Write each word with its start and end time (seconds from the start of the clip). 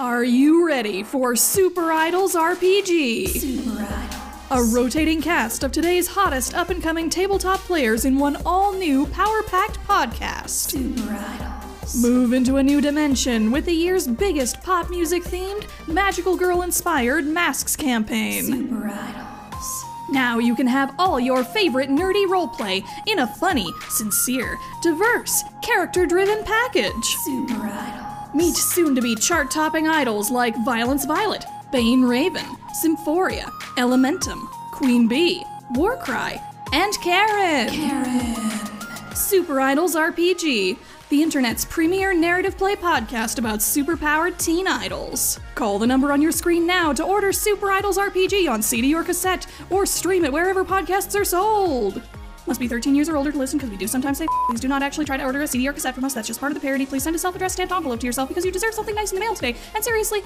Are 0.00 0.24
you 0.24 0.66
ready 0.66 1.02
for 1.02 1.36
Super 1.36 1.92
Idols 1.92 2.34
RPG? 2.34 3.28
Super 3.28 3.86
Idols. 3.86 4.72
A 4.72 4.74
rotating 4.74 5.20
cast 5.20 5.62
of 5.62 5.72
today's 5.72 6.08
hottest 6.08 6.54
up 6.54 6.70
and 6.70 6.82
coming 6.82 7.10
tabletop 7.10 7.60
players 7.60 8.06
in 8.06 8.18
one 8.18 8.38
all 8.46 8.72
new 8.72 9.04
power 9.08 9.42
packed 9.42 9.78
podcast. 9.80 10.70
Super 10.70 11.12
Idols. 11.12 12.02
Move 12.02 12.32
into 12.32 12.56
a 12.56 12.62
new 12.62 12.80
dimension 12.80 13.50
with 13.50 13.66
the 13.66 13.74
year's 13.74 14.06
biggest 14.06 14.62
pop 14.62 14.88
music 14.88 15.22
themed, 15.22 15.66
magical 15.86 16.34
girl 16.34 16.62
inspired 16.62 17.26
Masks 17.26 17.76
campaign. 17.76 18.44
Super 18.44 18.88
Idols. 18.88 19.84
Now 20.08 20.38
you 20.38 20.56
can 20.56 20.66
have 20.66 20.94
all 20.98 21.20
your 21.20 21.44
favorite 21.44 21.90
nerdy 21.90 22.26
roleplay 22.26 22.82
in 23.06 23.18
a 23.18 23.26
funny, 23.26 23.70
sincere, 23.90 24.56
diverse, 24.80 25.44
character 25.62 26.06
driven 26.06 26.42
package. 26.42 27.04
Super 27.04 27.66
Idols. 27.66 27.99
Meet 28.32 28.54
soon 28.54 28.94
to 28.94 29.02
be 29.02 29.16
chart 29.16 29.50
topping 29.50 29.88
idols 29.88 30.30
like 30.30 30.54
Violence 30.64 31.04
Violet, 31.04 31.44
Bane 31.72 32.04
Raven, 32.04 32.46
Symphoria, 32.80 33.46
Elementum, 33.76 34.48
Queen 34.70 35.08
Bee, 35.08 35.42
Warcry, 35.72 36.40
and 36.72 36.92
Karen. 37.00 37.68
Karen. 37.68 39.16
Super 39.16 39.60
Idols 39.60 39.96
RPG, 39.96 40.78
the 41.08 41.22
internet's 41.22 41.64
premier 41.64 42.14
narrative 42.14 42.56
play 42.56 42.76
podcast 42.76 43.40
about 43.40 43.58
superpowered 43.58 44.38
teen 44.38 44.68
idols. 44.68 45.40
Call 45.56 45.80
the 45.80 45.86
number 45.86 46.12
on 46.12 46.22
your 46.22 46.32
screen 46.32 46.64
now 46.64 46.92
to 46.92 47.04
order 47.04 47.32
Super 47.32 47.68
Idols 47.72 47.98
RPG 47.98 48.48
on 48.48 48.62
CD 48.62 48.94
or 48.94 49.02
cassette, 49.02 49.46
or 49.70 49.84
stream 49.84 50.24
it 50.24 50.32
wherever 50.32 50.64
podcasts 50.64 51.18
are 51.18 51.24
sold. 51.24 52.00
Must 52.50 52.58
be 52.58 52.66
13 52.66 52.96
years 52.96 53.08
or 53.08 53.16
older 53.16 53.30
to 53.30 53.38
listen 53.38 53.58
because 53.58 53.70
we 53.70 53.76
do 53.76 53.86
sometimes 53.86 54.18
say 54.18 54.26
please 54.48 54.58
do 54.58 54.66
not 54.66 54.82
actually 54.82 55.04
try 55.04 55.16
to 55.16 55.24
order 55.24 55.40
a 55.40 55.46
CD 55.46 55.68
or 55.68 55.72
cassette 55.72 55.94
from 55.94 56.04
us. 56.04 56.14
That's 56.14 56.26
just 56.26 56.40
part 56.40 56.50
of 56.50 56.54
the 56.54 56.60
parody. 56.60 56.84
Please 56.84 57.04
send 57.04 57.14
a 57.14 57.18
self-addressed 57.18 57.54
stamped 57.54 57.72
envelope 57.72 58.00
to 58.00 58.06
yourself 58.06 58.28
because 58.28 58.44
you 58.44 58.50
deserve 58.50 58.74
something 58.74 58.96
nice 58.96 59.12
in 59.12 59.20
the 59.20 59.24
mail 59.24 59.36
today. 59.36 59.54
And 59.72 59.84
seriously, 59.84 60.24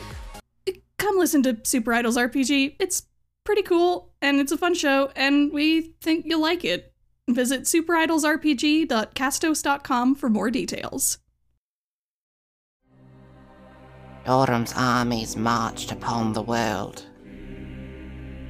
come 0.96 1.18
listen 1.18 1.42
to 1.42 1.58
Super 1.64 1.92
Idols 1.92 2.16
RPG. 2.16 2.76
It's 2.80 3.02
pretty 3.44 3.60
cool 3.60 4.14
and 4.22 4.40
it's 4.40 4.52
a 4.52 4.56
fun 4.56 4.72
show 4.72 5.10
and 5.14 5.52
we 5.52 5.92
think 6.00 6.24
you'll 6.24 6.40
like 6.40 6.64
it. 6.64 6.94
Visit 7.28 7.64
superidolsrpg.castos.com 7.64 10.14
for 10.14 10.30
more 10.30 10.50
details. 10.50 11.18
Autumn's 14.26 14.72
armies 14.74 15.36
marched 15.36 15.92
upon 15.92 16.32
the 16.32 16.40
world. 16.40 17.04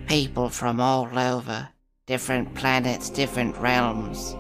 People 0.06 0.48
from 0.48 0.80
all 0.80 1.08
over, 1.19 1.70
different 2.06 2.55
planets, 2.55 3.08
different 3.08 3.56
realms, 3.56 4.36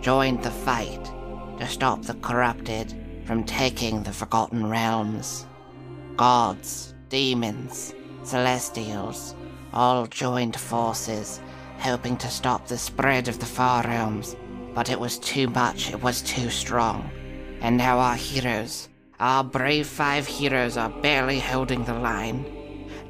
joined 0.00 0.40
the 0.44 0.50
fight 0.50 1.04
to 1.58 1.66
stop 1.66 2.02
the 2.02 2.14
corrupted 2.14 2.94
from 3.24 3.42
taking 3.42 4.00
the 4.04 4.12
Forgotten 4.12 4.70
Realms. 4.70 5.44
Gods, 6.16 6.94
demons, 7.08 7.92
celestials, 8.22 9.34
all 9.72 10.06
joined 10.06 10.54
forces, 10.54 11.40
hoping 11.78 12.16
to 12.16 12.28
stop 12.28 12.68
the 12.68 12.78
spread 12.78 13.26
of 13.26 13.40
the 13.40 13.46
Far 13.46 13.82
Realms. 13.82 14.36
But 14.72 14.88
it 14.88 15.00
was 15.00 15.18
too 15.18 15.48
much, 15.48 15.90
it 15.90 16.00
was 16.00 16.22
too 16.22 16.48
strong. 16.48 17.10
And 17.60 17.76
now 17.76 17.98
our 17.98 18.14
heroes, 18.14 18.88
our 19.18 19.42
brave 19.42 19.88
five 19.88 20.28
heroes, 20.28 20.76
are 20.76 20.90
barely 20.90 21.40
holding 21.40 21.84
the 21.84 21.94
line. 21.94 22.44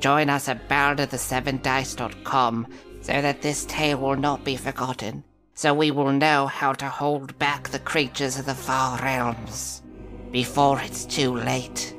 Join 0.00 0.30
us 0.30 0.48
at 0.48 0.70
ballad7dice.com 0.70 2.66
so 3.00 3.20
that 3.20 3.42
this 3.42 3.64
tale 3.64 3.98
will 3.98 4.16
not 4.16 4.44
be 4.44 4.56
forgotten, 4.56 5.24
so 5.54 5.72
we 5.72 5.90
will 5.90 6.12
know 6.12 6.46
how 6.46 6.72
to 6.72 6.88
hold 6.88 7.38
back 7.38 7.68
the 7.68 7.78
creatures 7.78 8.38
of 8.38 8.46
the 8.46 8.54
Far 8.54 9.02
Realms 9.02 9.82
before 10.30 10.80
it's 10.80 11.04
too 11.04 11.34
late. 11.34 11.94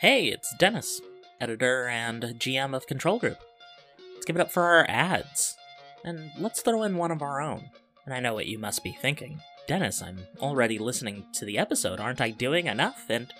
Hey, 0.00 0.26
it's 0.26 0.54
Dennis, 0.58 1.00
editor 1.40 1.88
and 1.88 2.22
GM 2.22 2.74
of 2.74 2.86
Control 2.86 3.18
Group. 3.18 3.38
Let's 4.14 4.26
give 4.26 4.36
it 4.36 4.40
up 4.40 4.52
for 4.52 4.62
our 4.62 4.86
ads. 4.88 5.56
And 6.04 6.30
let's 6.38 6.62
throw 6.62 6.84
in 6.84 6.96
one 6.96 7.10
of 7.10 7.20
our 7.20 7.40
own. 7.40 7.70
And 8.04 8.14
I 8.14 8.20
know 8.20 8.32
what 8.34 8.46
you 8.46 8.58
must 8.58 8.84
be 8.84 8.92
thinking. 8.92 9.40
Dennis, 9.66 10.00
I'm 10.00 10.20
already 10.40 10.78
listening 10.78 11.26
to 11.34 11.44
the 11.44 11.58
episode. 11.58 11.98
Aren't 11.98 12.20
I 12.20 12.30
doing 12.30 12.66
enough? 12.66 13.06
And 13.08 13.34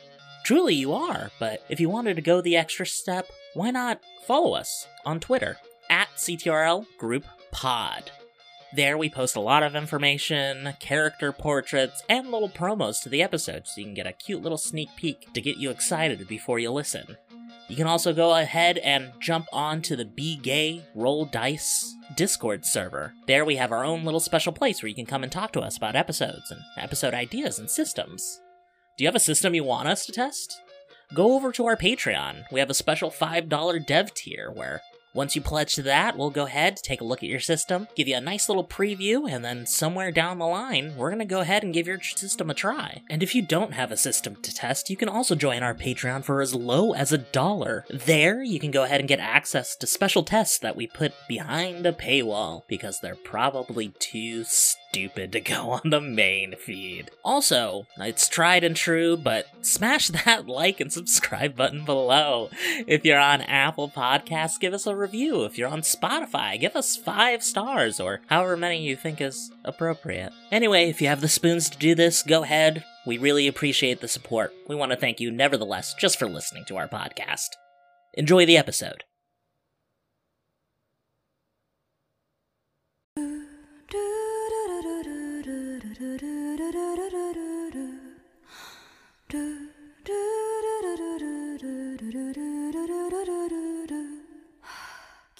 truly 0.48 0.75
you 0.75 0.94
are. 0.94 1.31
But 1.38 1.62
if 1.69 1.78
you 1.78 1.91
wanted 1.91 2.16
to 2.16 2.22
go 2.22 2.41
the 2.41 2.56
extra 2.56 2.86
step, 2.86 3.31
why 3.53 3.70
not 3.70 4.00
follow 4.26 4.54
us 4.54 4.88
on 5.04 5.20
Twitter 5.20 5.59
at 5.91 6.09
CTRL 6.16 6.86
Group 6.97 7.26
Pod. 7.50 8.10
There, 8.75 8.97
we 8.97 9.10
post 9.10 9.37
a 9.37 9.41
lot 9.41 9.62
of 9.62 9.76
information, 9.76 10.72
character 10.81 11.32
portraits, 11.32 12.03
and 12.08 12.31
little 12.31 12.48
promos 12.48 13.03
to 13.03 13.10
the 13.10 13.22
episodes, 13.22 13.72
so 13.75 13.81
you 13.82 13.87
can 13.87 13.94
get 13.94 14.06
a 14.06 14.12
cute 14.12 14.42
little 14.42 14.56
sneak 14.56 14.88
peek 14.97 15.31
to 15.34 15.42
get 15.42 15.58
you 15.58 15.69
excited 15.69 16.26
before 16.26 16.58
you 16.58 16.70
listen. 16.70 17.19
You 17.69 17.76
can 17.76 17.87
also 17.87 18.14
go 18.14 18.34
ahead 18.34 18.78
and 18.78 19.12
jump 19.20 19.48
on 19.53 19.82
to 19.82 19.97
the 19.97 20.06
Be 20.06 20.37
Gay 20.37 20.82
Roll 20.94 21.26
Dice 21.26 21.94
Discord 22.16 22.64
server. 22.64 23.12
There, 23.26 23.44
we 23.44 23.56
have 23.56 23.72
our 23.72 23.84
own 23.84 24.06
little 24.06 24.19
special 24.19 24.54
place 24.54 24.82
where 24.82 24.88
you 24.88 24.94
can 24.94 25.04
come 25.04 25.22
and 25.22 25.31
talk 25.31 25.53
to 25.53 25.60
us 25.60 25.76
about 25.76 25.94
episodes 25.94 26.50
and 26.50 26.60
episode 26.78 27.12
ideas 27.12 27.58
and 27.58 27.69
systems. 27.69 28.41
Do 28.98 29.04
you 29.04 29.09
have 29.09 29.14
a 29.14 29.20
system 29.20 29.54
you 29.54 29.62
want 29.62 29.86
us 29.86 30.04
to 30.06 30.12
test? 30.12 30.60
Go 31.14 31.36
over 31.36 31.53
to 31.53 31.66
our 31.66 31.76
Patreon. 31.76 32.42
We 32.50 32.59
have 32.59 32.69
a 32.69 32.75
special 32.75 33.12
$5 33.12 33.86
dev 33.86 34.12
tier 34.12 34.50
where 34.50 34.82
once 35.14 35.36
you 35.36 35.41
pledge 35.41 35.76
to 35.76 35.82
that, 35.82 36.19
we'll 36.19 36.31
go 36.31 36.47
ahead, 36.47 36.78
take 36.78 37.00
a 37.00 37.04
look 37.04 37.22
at 37.22 37.28
your 37.28 37.38
system, 37.38 37.87
give 37.94 38.08
you 38.08 38.16
a 38.16 38.20
nice 38.20 38.48
little 38.48 38.64
preview, 38.64 39.31
and 39.31 39.44
then 39.44 39.66
somewhere 39.66 40.10
down 40.10 40.41
the 40.41 40.47
line, 40.47 40.97
we're 40.97 41.14
to 41.14 41.25
go 41.25 41.41
ahead 41.41 41.62
and 41.62 41.72
give 41.72 41.87
your 41.87 42.00
system 42.00 42.50
a 42.50 42.54
try. 42.54 43.03
And 43.08 43.22
if 43.22 43.37
you 43.37 43.42
don't 43.42 43.72
have 43.72 43.92
a 43.92 43.97
system 43.97 44.34
to 44.42 44.53
test, 44.53 44.91
you 44.91 44.97
can 44.97 45.08
also 45.08 45.37
join 45.37 45.62
our 45.62 45.75
Patreon 45.75 46.25
for 46.25 46.41
as 46.41 46.53
low 46.53 46.92
as 46.92 47.12
a 47.12 47.19
dollar. 47.19 47.84
There, 47.88 48.42
you 48.42 48.58
can 48.58 48.72
go 48.72 48.82
ahead 48.82 48.98
and 48.98 49.08
get 49.08 49.20
access 49.20 49.76
to 49.76 49.87
special 49.87 50.25
tests 50.25 50.58
that 50.58 50.75
we 50.75 50.88
put 50.88 51.14
behind 51.28 51.87
a 51.87 51.92
paywall 51.92 52.62
because 52.66 52.98
they're 52.98 53.14
probably 53.14 53.92
too 54.00 54.42
stupid 54.88 55.32
to 55.32 55.41
go 55.41 55.71
on 55.84 55.91
the 55.91 56.00
main 56.00 56.54
feed. 56.56 57.10
Also, 57.25 57.87
it's 57.99 58.28
tried 58.28 58.65
and 58.65 58.76
true, 58.76 59.16
but 59.16 59.47
smash 59.62 60.09
that 60.25 60.47
like 60.47 60.81
and 60.81 60.93
subscribe 60.93 61.56
button 61.56 61.84
below. 61.84 62.50
If 62.87 63.04
you're 63.04 63.19
on 63.19 63.43
Apple 63.43 63.88
Podcasts, 63.88 64.60
give 64.60 64.75
us 64.75 64.87
a 64.87 64.97
review. 64.97 65.44
If 65.44 65.59
you're 65.59 65.69
on 65.69 65.82
Spotify, 65.82 66.59
give 66.60 66.76
us 66.76 66.97
five 66.97 67.43
stars 67.43 68.00
or 68.00 68.21
however 68.26 68.56
many 68.56 68.82
you 68.82 68.97
think 68.97 69.21
is 69.21 69.50
appropriate. 69.65 70.32
Anyway, 70.50 70.88
if 70.88 71.00
you 71.00 71.09
have 71.09 71.20
the 71.20 71.28
spoons 71.28 71.70
to 71.70 71.78
do 71.78 71.94
this, 71.94 72.22
go 72.22 72.43
ahead. 72.43 72.84
We 73.06 73.19
really 73.19 73.49
appreciate 73.49 74.00
the 74.00 74.09
support. 74.09 74.53
We 74.69 74.76
want 74.76 74.93
to 74.93 74.97
thank 74.97 75.20
you, 75.20 75.31
nevertheless, 75.31 75.94
just 75.94 76.19
for 76.19 76.28
listening 76.28 76.65
to 76.66 76.76
our 76.76 76.88
podcast. 76.88 77.49
Enjoy 78.15 78.44
the 78.44 78.56
episode. 78.56 79.05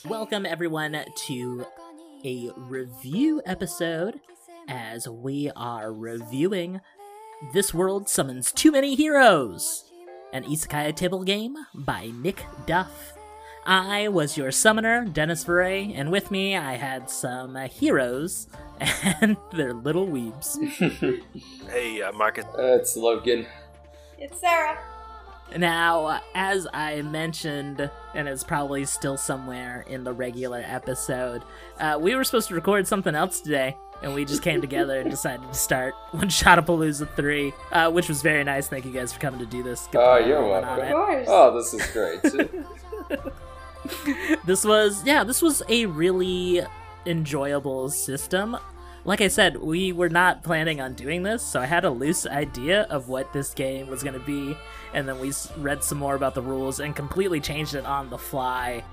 Welcome, 0.07 0.47
everyone, 0.47 0.97
to 1.27 1.67
a 2.25 2.51
review 2.57 3.43
episode 3.45 4.21
as 4.69 5.09
we 5.09 5.51
are 5.57 5.93
reviewing 5.93 6.81
This 7.53 7.75
World 7.75 8.09
Summons 8.09 8.53
Too 8.53 8.71
Many 8.71 8.95
Heroes, 8.95 9.91
an 10.33 10.45
isekai 10.45 10.95
table 10.95 11.25
game 11.25 11.57
by 11.75 12.13
Nick 12.15 12.45
Duff. 12.67 13.15
I 13.67 14.09
was 14.09 14.37
your 14.37 14.53
summoner, 14.53 15.05
Dennis 15.05 15.45
Veray, 15.45 15.93
and 15.95 16.13
with 16.13 16.31
me 16.31 16.57
I 16.57 16.75
had 16.77 17.11
some 17.11 17.57
uh, 17.57 17.67
heroes 17.69 18.47
and 19.21 19.37
their 19.53 19.75
little 19.75 20.07
weebs. 20.07 20.57
Hey, 21.69 22.01
uh, 22.01 22.13
Marcus. 22.13 22.47
Uh, 22.47 22.79
it's 22.81 22.97
Logan. 22.97 23.47
It's 24.19 24.41
Sarah. 24.41 24.79
Now, 25.57 26.21
as 26.35 26.67
I 26.75 27.03
mentioned, 27.03 27.91
and 28.15 28.29
it's 28.29 28.45
probably 28.45 28.85
still 28.85 29.17
somewhere 29.17 29.85
in 29.89 30.05
the 30.05 30.13
regular 30.13 30.63
episode, 30.67 31.43
uh, 31.81 31.99
we 32.01 32.15
were 32.15 32.25
supposed 32.25 32.49
to 32.49 32.55
record 32.55 32.87
something 32.87 33.15
else 33.15 33.41
today, 33.41 33.77
and 34.03 34.13
we 34.15 34.25
just 34.27 34.43
came 34.43 34.61
together 34.61 35.01
and 35.01 35.11
decided 35.11 35.49
to 35.49 35.55
start 35.55 35.95
One 36.11 36.29
Shot 36.29 36.59
of 36.59 36.67
Palooza 36.67 37.09
3, 37.17 37.53
uh, 37.73 37.91
which 37.91 38.09
was 38.09 38.21
very 38.21 38.45
nice. 38.45 38.69
Thank 38.69 38.85
you 38.85 38.93
guys 38.93 39.13
for 39.13 39.21
coming 39.21 39.41
to 39.41 39.47
do 39.47 39.63
this. 39.63 39.89
Get 39.91 40.01
Oh, 40.03 40.21
the 40.23 40.29
you're 40.29 40.39
ball 40.41 40.51
rolling 40.51 40.65
on 40.65 40.79
welcome. 40.79 41.01
Of 41.01 41.07
course. 41.07 41.27
Oh, 41.31 41.57
this 41.57 41.75
is 41.75 41.91
great. 41.93 43.25
This 44.45 44.65
was, 44.67 45.03
yeah, 45.05 45.25
this 45.25 45.41
was 45.41 45.63
a 45.71 45.87
really 45.87 46.61
enjoyable 47.07 47.89
system. 47.89 48.57
Like 49.09 49.23
I 49.23 49.29
said, 49.29 49.57
we 49.57 49.91
were 49.91 50.11
not 50.11 50.43
planning 50.43 50.83
on 50.83 50.93
doing 50.93 51.23
this, 51.23 51.43
so 51.43 51.61
I 51.61 51.65
had 51.65 51.87
a 51.87 51.91
loose 51.91 52.27
idea 52.27 52.83
of 52.91 53.09
what 53.09 53.33
this 53.33 53.55
game 53.55 53.87
was 53.87 54.03
going 54.03 54.13
to 54.13 54.27
be, 54.27 54.55
and 54.93 55.09
then 55.09 55.19
we 55.19 55.33
read 55.57 55.83
some 55.83 55.97
more 55.97 56.15
about 56.15 56.35
the 56.35 56.43
rules 56.43 56.79
and 56.79 56.95
completely 56.95 57.41
changed 57.41 57.75
it 57.75 57.87
on 57.87 58.11
the 58.11 58.19
fly. 58.19 58.85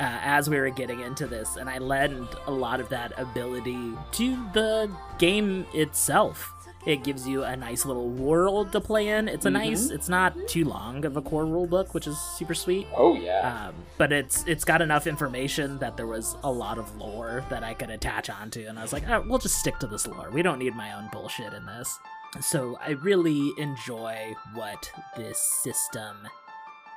uh, 0.00 0.18
as 0.22 0.50
we 0.50 0.58
were 0.58 0.70
getting 0.70 1.00
into 1.00 1.26
this, 1.26 1.56
and 1.56 1.68
I 1.70 1.78
lend 1.78 2.26
a 2.46 2.50
lot 2.50 2.80
of 2.80 2.88
that 2.88 3.12
ability 3.16 3.92
to 4.12 4.36
the 4.52 4.90
game 5.18 5.66
itself. 5.72 6.52
It 6.86 7.02
gives 7.02 7.26
you 7.26 7.44
a 7.44 7.56
nice 7.56 7.86
little 7.86 8.08
world 8.08 8.72
to 8.72 8.80
play 8.80 9.08
in. 9.08 9.28
It's 9.28 9.46
a 9.46 9.50
nice. 9.50 9.90
It's 9.90 10.08
not 10.08 10.36
too 10.48 10.64
long 10.64 11.04
of 11.04 11.16
a 11.16 11.22
core 11.22 11.46
rule 11.46 11.66
book, 11.66 11.94
which 11.94 12.06
is 12.06 12.18
super 12.18 12.54
sweet. 12.54 12.86
Oh 12.94 13.16
yeah. 13.16 13.68
Um, 13.68 13.74
but 13.96 14.12
it's 14.12 14.44
it's 14.46 14.64
got 14.64 14.82
enough 14.82 15.06
information 15.06 15.78
that 15.78 15.96
there 15.96 16.06
was 16.06 16.36
a 16.44 16.52
lot 16.52 16.78
of 16.78 16.94
lore 16.96 17.44
that 17.48 17.62
I 17.62 17.72
could 17.72 17.90
attach 17.90 18.28
onto, 18.28 18.66
and 18.68 18.78
I 18.78 18.82
was 18.82 18.92
like, 18.92 19.08
oh, 19.08 19.24
we'll 19.26 19.38
just 19.38 19.58
stick 19.58 19.78
to 19.78 19.86
this 19.86 20.06
lore. 20.06 20.30
We 20.30 20.42
don't 20.42 20.58
need 20.58 20.76
my 20.76 20.92
own 20.92 21.08
bullshit 21.10 21.54
in 21.54 21.64
this. 21.64 21.98
So 22.40 22.76
I 22.84 22.90
really 22.90 23.52
enjoy 23.58 24.34
what 24.54 24.90
this 25.16 25.38
system 25.38 26.16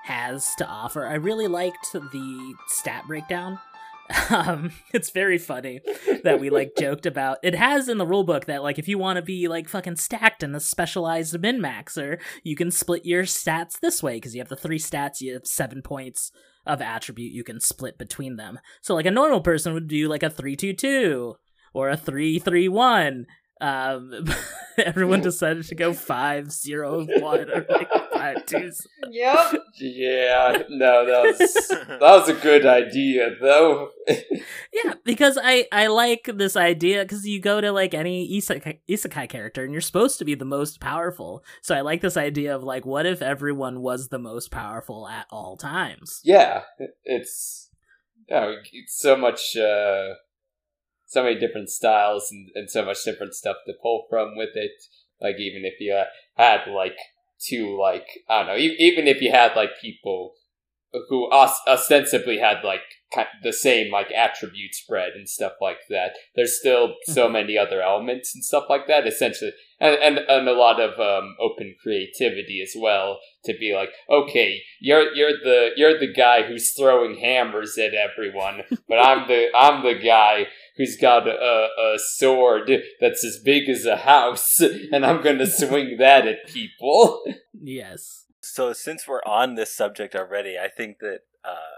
has 0.03 0.55
to 0.55 0.65
offer. 0.65 1.05
I 1.05 1.15
really 1.15 1.47
liked 1.47 1.91
the 1.93 2.53
stat 2.67 3.03
breakdown. 3.07 3.59
Um, 4.29 4.71
it's 4.93 5.09
very 5.09 5.37
funny 5.37 5.81
that 6.23 6.39
we 6.39 6.49
like 6.49 6.73
joked 6.77 7.05
about. 7.05 7.37
It 7.43 7.55
has 7.55 7.89
in 7.89 7.97
the 7.97 8.05
rulebook 8.05 8.45
that 8.45 8.63
like 8.63 8.79
if 8.79 8.87
you 8.87 8.97
want 8.97 9.17
to 9.17 9.21
be 9.21 9.47
like 9.47 9.69
fucking 9.69 9.97
stacked 9.97 10.43
in 10.43 10.55
a 10.55 10.59
specialized 10.59 11.39
min 11.39 11.59
maxer, 11.59 12.19
you 12.43 12.55
can 12.55 12.71
split 12.71 13.05
your 13.05 13.23
stats 13.23 13.79
this 13.79 14.01
way 14.01 14.15
because 14.15 14.35
you 14.35 14.41
have 14.41 14.49
the 14.49 14.55
three 14.55 14.79
stats. 14.79 15.21
You 15.21 15.33
have 15.33 15.45
seven 15.45 15.81
points 15.81 16.31
of 16.65 16.81
attribute 16.81 17.31
you 17.31 17.43
can 17.43 17.59
split 17.59 17.97
between 17.97 18.35
them. 18.35 18.59
So 18.81 18.93
like 18.93 19.05
a 19.05 19.11
normal 19.11 19.41
person 19.41 19.73
would 19.73 19.87
do 19.87 20.07
like 20.07 20.23
a 20.23 20.29
three 20.29 20.55
two 20.55 20.73
two 20.73 21.35
or 21.73 21.89
a 21.89 21.97
three 21.97 22.39
three 22.39 22.67
one. 22.67 23.25
Um, 23.59 24.25
everyone 24.77 25.21
decided 25.21 25.65
to 25.67 25.75
go 25.75 25.93
five 25.93 26.51
zero 26.51 27.05
one 27.05 27.49
or 27.49 27.65
like 27.69 27.89
five 28.13 28.45
two. 28.45 28.71
Yep. 29.09 29.55
yeah. 29.79 30.63
No, 30.69 31.05
that 31.05 31.23
was 31.23 31.67
that 31.69 31.99
was 31.99 32.29
a 32.29 32.33
good 32.33 32.65
idea 32.65 33.31
though. 33.41 33.89
Yeah, 34.73 34.93
because 35.03 35.37
I 35.41 35.67
I 35.71 35.87
like 35.87 36.29
this 36.35 36.55
idea 36.55 37.03
because 37.03 37.25
you 37.25 37.39
go 37.39 37.61
to 37.61 37.71
like 37.71 37.93
any 37.93 38.37
isekai, 38.37 38.79
isekai 38.89 39.29
character 39.29 39.63
and 39.63 39.71
you're 39.71 39.81
supposed 39.81 40.19
to 40.19 40.25
be 40.25 40.35
the 40.35 40.45
most 40.45 40.79
powerful. 40.79 41.43
So 41.61 41.75
I 41.75 41.81
like 41.81 42.01
this 42.01 42.17
idea 42.17 42.55
of 42.55 42.63
like, 42.63 42.85
what 42.85 43.05
if 43.05 43.21
everyone 43.21 43.81
was 43.81 44.09
the 44.09 44.19
most 44.19 44.51
powerful 44.51 45.07
at 45.07 45.25
all 45.31 45.57
times? 45.57 46.21
yeah, 46.23 46.63
it's 47.03 47.69
oh, 48.31 48.55
it's 48.71 48.99
so 48.99 49.15
much, 49.15 49.55
uh, 49.55 50.13
so 51.07 51.23
many 51.23 51.39
different 51.39 51.69
styles 51.69 52.29
and, 52.31 52.49
and 52.53 52.69
so 52.69 52.85
much 52.85 53.03
different 53.03 53.33
stuff 53.33 53.57
to 53.65 53.73
pull 53.81 54.05
from 54.09 54.35
with 54.35 54.55
it. 54.55 54.83
Like 55.19 55.37
even 55.39 55.63
if 55.65 55.79
you 55.79 56.03
had 56.35 56.67
like 56.67 56.97
two, 57.39 57.79
like 57.79 58.07
I 58.29 58.39
don't 58.39 58.47
know, 58.47 58.57
even 58.57 59.07
if 59.07 59.21
you 59.21 59.31
had 59.31 59.55
like 59.55 59.81
people 59.81 60.33
who 61.09 61.29
os- 61.31 61.61
ostensibly 61.67 62.39
had 62.39 62.63
like 62.63 62.81
the 63.43 63.53
same 63.53 63.91
like 63.91 64.11
attribute 64.11 64.73
spread 64.73 65.13
and 65.15 65.29
stuff 65.29 65.53
like 65.61 65.79
that, 65.89 66.11
there's 66.35 66.59
still 66.59 66.95
so 67.05 67.29
many 67.29 67.57
other 67.57 67.81
elements 67.81 68.33
and 68.35 68.43
stuff 68.43 68.65
like 68.69 68.87
that. 68.87 69.07
Essentially, 69.07 69.51
and 69.79 69.95
and, 69.95 70.17
and 70.17 70.47
a 70.47 70.53
lot 70.53 70.79
of 70.79 70.99
um, 70.99 71.35
open 71.39 71.75
creativity 71.81 72.61
as 72.61 72.73
well 72.77 73.19
to 73.45 73.53
be 73.57 73.73
like, 73.73 73.89
okay, 74.09 74.61
you're 74.81 75.13
you're 75.13 75.37
the 75.43 75.69
you're 75.75 75.99
the 75.99 76.11
guy 76.11 76.43
who's 76.43 76.73
throwing 76.73 77.19
hammers 77.19 77.77
at 77.77 77.93
everyone, 77.93 78.61
but 78.87 78.99
I'm 78.99 79.27
the 79.27 79.47
I'm 79.55 79.83
the 79.83 79.99
guy 79.99 80.47
who's 80.77 80.97
got 80.97 81.27
a, 81.27 81.31
a, 81.31 81.95
a 81.95 81.99
sword 81.99 82.71
that's 82.99 83.25
as 83.25 83.39
big 83.43 83.67
as 83.69 83.85
a 83.85 83.97
house, 83.97 84.59
and 84.59 85.05
I'm 85.05 85.21
gonna 85.21 85.47
swing 85.47 85.97
that 85.97 86.27
at 86.27 86.47
people. 86.47 87.23
Yes. 87.59 88.26
So 88.53 88.73
since 88.73 89.07
we're 89.07 89.23
on 89.25 89.55
this 89.55 89.73
subject 89.73 90.15
already, 90.15 90.57
I 90.57 90.67
think 90.67 90.99
that 90.99 91.19
uh, 91.43 91.77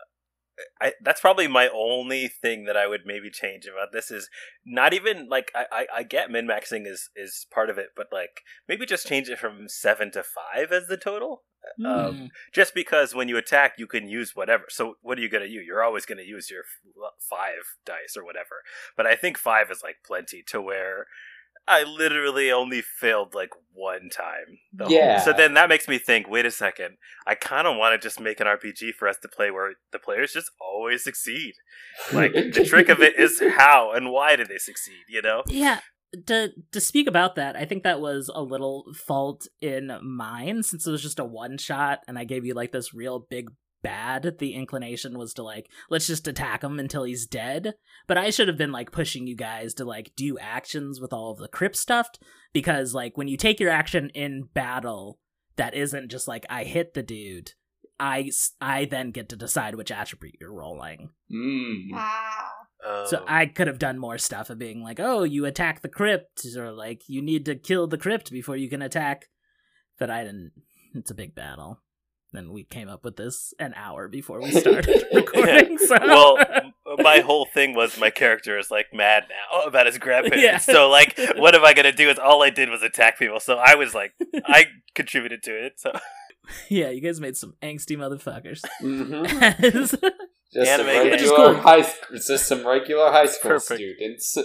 I 0.82 0.94
that's 1.02 1.22
probably 1.22 1.48
my 1.48 1.70
only 1.74 2.28
thing 2.28 2.66
that 2.66 2.78
I 2.78 2.88
would 2.88 3.02
maybe 3.06 3.30
change 3.30 3.66
about 3.66 3.92
this 3.92 4.12
is 4.12 4.30
not 4.66 4.94
even 4.94 5.28
like 5.30 5.52
I 5.56 5.66
I, 5.72 5.86
I 5.98 6.04
get 6.04 6.32
min 6.32 6.48
maxing 6.48 6.86
is 6.88 7.10
is 7.16 7.46
part 7.52 7.70
of 7.70 7.78
it, 7.78 7.90
but 7.96 8.08
like 8.12 8.42
maybe 8.68 8.86
just 8.86 9.08
change 9.08 9.30
it 9.30 9.40
from 9.40 9.68
seven 9.68 10.12
to 10.12 10.24
five 10.24 10.72
as 10.72 10.88
the 10.88 10.98
total. 10.98 11.44
Um, 11.86 12.30
just 12.54 12.74
because 12.74 13.14
when 13.14 13.28
you 13.28 13.38
attack, 13.38 13.74
you 13.78 13.86
can 13.86 14.08
use 14.08 14.36
whatever. 14.36 14.66
So 14.70 14.96
what 15.02 15.18
are 15.18 15.22
you 15.22 15.30
gonna 15.30 15.46
use? 15.46 15.66
You're 15.66 15.84
always 15.84 16.06
gonna 16.06 16.24
use 16.24 16.50
your 16.50 16.62
f- 16.62 17.14
five 17.20 17.76
dice 17.86 18.16
or 18.18 18.24
whatever. 18.24 18.64
But 18.96 19.06
I 19.06 19.16
think 19.16 19.38
five 19.38 19.70
is 19.70 19.84
like 19.84 19.98
plenty 20.06 20.44
to 20.48 20.62
where. 20.62 21.08
I 21.68 21.84
literally 21.84 22.52
only 22.52 22.82
failed 22.82 23.34
like 23.36 23.50
one 23.74 24.10
time. 24.10 24.58
the 24.74 24.86
whole- 24.86 24.94
Yeah. 24.94 25.20
So 25.20 25.32
then 25.34 25.54
that 25.54 25.70
makes 25.70 25.88
me 25.88 25.98
think. 26.00 26.28
Wait 26.30 26.46
a 26.46 26.52
second. 26.52 26.98
I 27.28 27.36
kind 27.36 27.68
of 27.68 27.78
want 27.78 28.00
to 28.00 28.06
just 28.06 28.20
make 28.20 28.40
an 28.40 28.48
RPG 28.48 28.94
for 28.98 29.08
us 29.08 29.18
to 29.22 29.28
play 29.28 29.52
where 29.52 29.74
the 29.92 30.00
players 30.00 30.34
just 30.34 30.52
always 30.60 31.04
succeed. 31.04 31.54
Like 32.12 32.34
the 32.54 32.66
trick 32.68 32.90
of 32.90 33.02
it 33.02 33.18
is 33.20 33.42
how 33.58 33.92
and 33.92 34.12
why 34.12 34.36
do 34.36 34.46
they 34.46 34.58
succeed? 34.58 35.04
You 35.08 35.22
know. 35.22 35.44
Yeah. 35.48 35.80
To 36.26 36.50
to 36.72 36.82
speak 36.82 37.08
about 37.08 37.36
that, 37.36 37.56
I 37.56 37.66
think 37.66 37.84
that 37.84 38.02
was 38.02 38.32
a 38.34 38.42
little 38.42 38.86
fault 39.06 39.48
in 39.62 39.92
mine 40.02 40.64
since 40.64 40.88
it 40.88 40.92
was 40.92 41.04
just 41.04 41.20
a 41.20 41.24
one 41.26 41.60
shot 41.60 42.00
and 42.08 42.18
I 42.18 42.24
gave 42.24 42.46
you 42.46 42.56
like 42.56 42.72
this 42.72 42.96
real 42.96 43.20
big 43.30 43.50
bad. 43.82 44.38
The 44.40 44.54
inclination 44.54 45.18
was 45.18 45.34
to 45.36 45.44
like 45.44 45.70
let's 45.90 46.08
just 46.08 46.28
attack 46.28 46.64
him 46.64 46.80
until 46.80 47.04
he's 47.04 47.26
dead. 47.26 47.76
But 48.08 48.18
I 48.18 48.30
should 48.30 48.48
have 48.48 48.58
been 48.58 48.72
like 48.72 48.92
pushing 48.92 49.28
you 49.28 49.36
guys 49.36 49.74
to 49.76 49.86
like 49.86 50.12
do 50.16 50.38
actions 50.40 51.00
with 51.00 51.14
all 51.14 51.32
of 51.32 51.38
the 51.38 51.48
crypt 51.48 51.76
stuff 51.76 52.10
because 52.54 52.94
like 52.94 53.18
when 53.18 53.28
you 53.28 53.38
take 53.38 53.60
your 53.60 53.72
action 53.72 54.10
in 54.14 54.50
battle, 54.54 55.20
that 55.56 55.74
isn't 55.74 56.10
just 56.10 56.28
like 56.28 56.46
I 56.50 56.64
hit 56.64 56.94
the 56.94 57.04
dude. 57.04 57.54
I 58.00 58.32
I 58.62 58.86
then 58.86 59.12
get 59.12 59.30
to 59.30 59.36
decide 59.36 59.76
which 59.76 59.92
attribute 59.92 60.36
you're 60.40 60.54
rolling. 60.54 61.10
Mm. 61.32 61.90
Ah. 61.94 62.52
So 63.08 63.26
I 63.28 63.46
could 63.46 63.68
have 63.68 63.80
done 63.80 64.00
more 64.00 64.18
stuff 64.18 64.50
of 64.50 64.58
being 64.58 64.82
like, 64.82 65.02
oh, 65.02 65.24
you 65.24 65.46
attack 65.46 65.82
the 65.82 65.90
crypt, 65.90 66.46
or 66.56 66.72
like 66.72 67.02
you 67.08 67.22
need 67.22 67.46
to 67.46 67.56
kill 67.56 67.88
the 67.88 67.98
crypt 67.98 68.32
before 68.32 68.56
you 68.56 68.70
can 68.70 68.82
attack. 68.82 69.26
But 69.98 70.10
I 70.10 70.24
didn't. 70.24 70.54
It's 70.96 71.12
a 71.12 71.16
big 71.16 71.36
battle. 71.36 71.82
Then 72.32 72.52
we 72.52 72.64
came 72.64 72.90
up 72.90 73.04
with 73.04 73.16
this 73.18 73.54
an 73.60 73.74
hour 73.76 74.08
before 74.08 74.40
we 74.42 74.52
started 74.62 75.04
recording. 75.14 75.78
So. 75.80 75.98
well, 76.00 76.38
my 77.00 77.20
whole 77.20 77.46
thing 77.46 77.74
was 77.76 77.98
my 78.00 78.10
character 78.12 78.58
is 78.60 78.70
like 78.70 78.88
mad 78.94 79.24
now 79.30 79.62
about 79.66 79.88
his 79.88 79.98
grandparents. 79.98 80.44
Yeah. 80.44 80.58
So 80.58 80.90
like, 80.90 81.20
what 81.38 81.56
am 81.56 81.66
I 81.66 81.74
gonna 81.74 81.92
do? 81.92 82.10
Is 82.10 82.20
all 82.20 82.44
I 82.44 82.50
did 82.52 82.70
was 82.70 82.84
attack 82.84 83.18
people. 83.18 83.40
So 83.40 83.58
I 83.58 83.76
was 83.76 83.96
like, 83.96 84.14
I 84.46 84.66
contributed 84.94 85.42
to 85.44 85.52
it. 85.66 85.80
So 85.80 85.92
yeah, 86.70 86.90
you 86.90 87.02
guys 87.02 87.20
made 87.20 87.36
some 87.38 87.56
angsty 87.64 87.98
motherfuckers. 87.98 88.62
hmm 88.80 89.24
Just 90.52 90.72
some 90.72 90.88
Anime 90.88 91.12
Which 91.12 91.22
is 91.22 91.30
regular 91.30 91.54
cool. 91.54 91.62
high, 91.62 91.94
just 92.14 92.48
some 92.48 92.66
regular 92.66 93.12
high 93.12 93.28
school 93.28 93.52
Perfect. 93.52 93.80
students. 93.80 94.36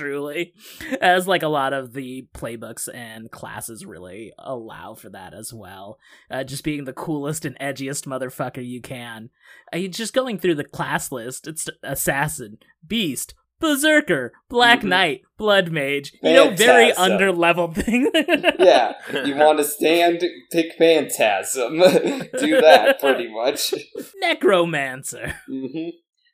Truly, 0.00 0.54
as 1.02 1.28
like 1.28 1.42
a 1.42 1.48
lot 1.48 1.74
of 1.74 1.92
the 1.92 2.26
playbooks 2.34 2.88
and 2.92 3.30
classes 3.30 3.84
really 3.84 4.32
allow 4.38 4.94
for 4.94 5.10
that 5.10 5.34
as 5.34 5.52
well. 5.52 5.98
Uh, 6.30 6.42
just 6.42 6.64
being 6.64 6.84
the 6.86 6.94
coolest 6.94 7.44
and 7.44 7.58
edgiest 7.58 8.06
motherfucker 8.06 8.66
you 8.66 8.80
can. 8.80 9.28
Uh, 9.74 9.76
you 9.76 9.88
just 9.88 10.14
going 10.14 10.38
through 10.38 10.54
the 10.54 10.64
class 10.64 11.12
list. 11.12 11.46
It's 11.46 11.68
assassin, 11.82 12.56
beast, 12.86 13.34
berserker, 13.58 14.32
black 14.48 14.80
Mhm. 14.80 14.84
knight, 14.88 15.22
blood 15.36 15.70
mage. 15.70 16.14
You 16.22 16.32
know, 16.32 16.50
very 16.50 16.92
Phantasm. 16.92 17.12
under 17.12 17.32
leveled 17.32 17.76
thing. 17.76 18.10
yeah, 18.58 18.94
you 19.26 19.36
want 19.36 19.58
to 19.58 19.64
stand, 19.64 20.24
pick 20.50 20.72
Phantasm. 20.78 21.78
Do 21.78 22.60
that 22.62 22.96
pretty 23.00 23.30
much. 23.30 23.74
necromancer. 24.18 25.34
hmm 25.46 25.90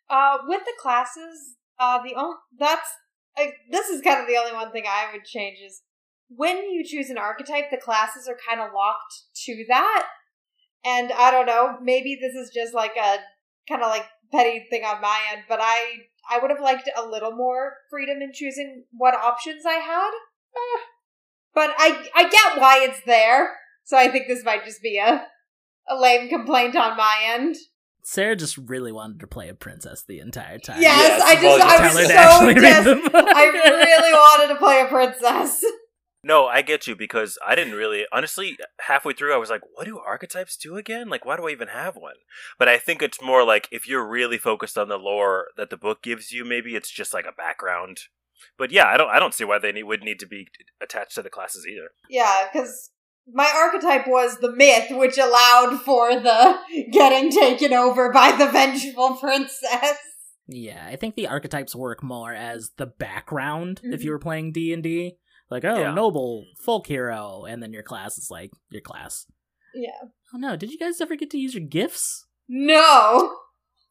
Uh, 0.09 0.39
with 0.47 0.61
the 0.65 0.73
classes, 0.81 1.57
uh, 1.81 1.99
the 2.01 2.15
only 2.15 2.37
that's 2.57 2.89
this 3.71 3.89
is 3.89 4.03
kind 4.03 4.21
of 4.21 4.27
the 4.27 4.37
only 4.37 4.53
one 4.53 4.73
thing 4.73 4.85
I 4.87 5.13
would 5.13 5.25
change 5.25 5.59
is 5.65 5.83
when 6.29 6.71
you 6.71 6.85
choose 6.85 7.11
an 7.11 7.19
archetype, 7.19 7.71
the 7.71 7.77
classes 7.77 8.29
are 8.29 8.39
kind 8.49 8.61
of 8.61 8.75
locked 8.75 9.25
to 9.45 9.65
that. 9.69 10.07
And 10.85 11.13
I 11.13 11.31
don't 11.31 11.47
know, 11.47 11.77
maybe 11.83 12.19
this 12.21 12.35
is 12.35 12.53
just 12.55 12.75
like 12.75 12.97
a 12.97 13.19
kind 13.69 13.83
of 13.83 13.89
like 13.89 14.07
petty 14.33 14.67
thing 14.71 14.85
on 14.85 15.01
my 15.01 15.21
end, 15.33 15.43
but 15.49 15.61
I 15.63 16.07
I 16.29 16.39
would 16.39 16.51
have 16.51 16.61
liked 16.61 16.89
a 16.97 17.07
little 17.07 17.33
more 17.33 17.75
freedom 17.91 18.21
in 18.21 18.33
choosing 18.33 18.85
what 18.91 19.15
options 19.15 19.65
I 19.65 19.75
had. 19.75 20.11
Eh. 20.55 20.81
But 21.55 21.71
I 21.79 22.09
I 22.15 22.29
get 22.29 22.61
why 22.61 22.81
it's 22.83 23.01
there, 23.07 23.57
so 23.85 23.97
I 23.97 24.09
think 24.09 24.27
this 24.27 24.45
might 24.45 24.65
just 24.65 24.83
be 24.83 24.99
a 24.99 25.27
a 25.89 25.97
lame 25.97 26.29
complaint 26.29 26.77
on 26.77 26.97
my 26.97 27.21
end. 27.25 27.57
Sarah 28.09 28.37
just 28.37 28.57
really 28.57 28.93
wanted 28.93 29.19
to 29.19 29.27
play 29.27 29.49
a 29.49 29.55
princess 29.55 30.05
the 30.07 30.21
entire 30.21 30.61
time. 30.61 30.81
Yes, 30.81 31.19
Yes, 31.19 31.23
I 31.23 31.35
just 31.35 31.43
well, 31.43 31.61
I 31.61 31.77
her 31.77 31.99
was 31.99 32.07
so 32.07 32.15
actually 32.15 32.55
read 32.55 32.85
des- 32.85 32.95
the 32.95 33.11
book. 33.11 33.27
I 33.35 33.47
really 33.47 34.13
wanted 34.13 34.55
to 34.55 34.61
play 34.61 34.81
a 34.81 34.85
princess. 34.85 35.65
no, 36.23 36.47
I 36.47 36.63
get 36.63 36.87
you 36.87 36.95
because 36.95 37.37
I 37.45 37.57
didn't 37.57 37.75
really 37.75 38.07
honestly 38.13 38.59
halfway 38.79 39.13
through 39.13 39.35
I 39.35 39.39
was 39.39 39.51
like, 39.51 39.63
what 39.75 39.87
do 39.87 39.99
archetypes 39.99 40.57
do 40.57 40.77
again? 40.77 41.09
Like, 41.09 41.25
why 41.25 41.37
do 41.37 41.49
I 41.49 41.51
even 41.51 41.67
have 41.67 41.97
one? 41.97 42.15
But 42.61 42.69
I 42.69 42.79
think 42.79 43.03
it's 43.03 43.21
more 43.21 43.43
like 43.45 43.69
if 43.73 43.89
you're 43.89 44.07
really 44.07 44.39
focused 44.39 44.79
on 44.79 44.89
the 44.89 44.99
lore 44.99 45.49
that 45.57 45.71
the 45.71 45.77
book 45.77 46.01
gives 46.05 46.31
you, 46.31 46.45
maybe 46.45 46.77
it's 46.77 46.93
just 46.93 47.13
like 47.13 47.27
a 47.27 47.33
background. 47.37 48.03
But 48.57 48.71
yeah, 48.71 48.87
I 48.87 48.97
don't 48.97 49.11
I 49.11 49.19
don't 49.19 49.35
see 49.35 49.45
why 49.45 49.59
they 49.59 49.73
need, 49.73 49.83
would 49.83 50.05
need 50.05 50.21
to 50.21 50.29
be 50.29 50.47
attached 50.81 51.17
to 51.17 51.23
the 51.23 51.29
classes 51.31 51.67
either. 51.67 51.89
Yeah, 52.09 52.47
because 52.53 52.91
my 53.33 53.51
archetype 53.55 54.07
was 54.07 54.39
the 54.39 54.53
myth, 54.53 54.87
which 54.91 55.19
allowed 55.19 55.81
for 55.85 56.11
the 56.21 56.59
getting 56.93 57.31
taken 57.31 57.73
over 57.73 58.13
by 58.13 58.33
the 58.33 58.47
vengeful 58.47 59.17
princess. 59.17 59.99
Yeah, 60.49 60.87
I 60.89 60.97
think 60.97 61.17
the 61.17 61.27
archetypes 61.27 61.75
work 61.75 62.03
more 62.03 62.33
as 62.33 62.71
the 62.77 62.87
background 62.87 63.81
if 63.83 64.01
Mhm. 64.01 64.05
you 64.05 64.11
were 64.13 64.19
playing 64.21 64.53
D 64.53 64.73
and 64.73 64.83
D. 64.83 65.17
Like, 65.51 65.65
oh, 65.65 65.79
Yeah. 65.79 65.93
noble, 65.95 66.45
folk 66.65 66.87
hero, 66.87 67.45
and 67.49 67.63
then 67.63 67.73
your 67.73 67.83
class 67.83 68.17
is 68.19 68.31
like 68.31 68.51
your 68.71 68.81
class. 68.83 69.27
Yeah. 69.75 70.09
Oh 70.35 70.39
no, 70.39 70.57
did 70.57 70.71
you 70.71 70.79
guys 70.79 71.01
ever 71.01 71.17
get 71.17 71.31
to 71.31 71.39
use 71.39 71.55
your 71.55 71.65
gifts? 71.67 72.27
No. 72.49 73.37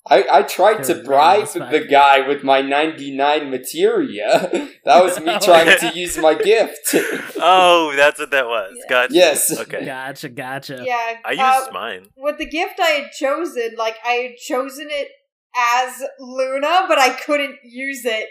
I, 0.08 0.24
I 0.32 0.42
tried 0.44 0.84
to 0.84 0.96
bribe 1.04 1.48
the 1.48 1.86
guy 1.90 2.28
with 2.28 2.44
my 2.44 2.62
99 2.62 3.50
materia. 3.50 4.70
that 4.86 5.04
was 5.04 5.20
me 5.20 5.36
trying 5.42 5.78
to 5.80 6.00
use 6.00 6.18
my 6.18 6.36
gift. 6.36 6.96
Oh, 7.48 7.94
that's 7.96 8.20
what 8.20 8.32
that 8.32 8.46
was. 8.48 8.74
Yeah. 8.78 8.86
Gotcha. 8.90 9.14
Yes. 9.14 9.60
Okay. 9.60 9.86
Gotcha, 9.86 10.30
gotcha. 10.30 10.84
Yeah. 10.86 11.18
I 11.26 11.32
used 11.32 11.70
uh, 11.70 11.72
mine. 11.74 12.08
with 12.16 12.38
the 12.38 12.46
gift 12.46 12.80
I 12.80 12.90
had 12.90 13.12
chosen, 13.12 13.76
like 13.78 13.98
I 14.06 14.12
had 14.14 14.38
chosen 14.38 14.88
it 14.90 15.10
as 15.56 16.02
Luna, 16.20 16.86
but 16.88 16.98
I 16.98 17.10
couldn't 17.10 17.58
use 17.64 18.04
it 18.06 18.28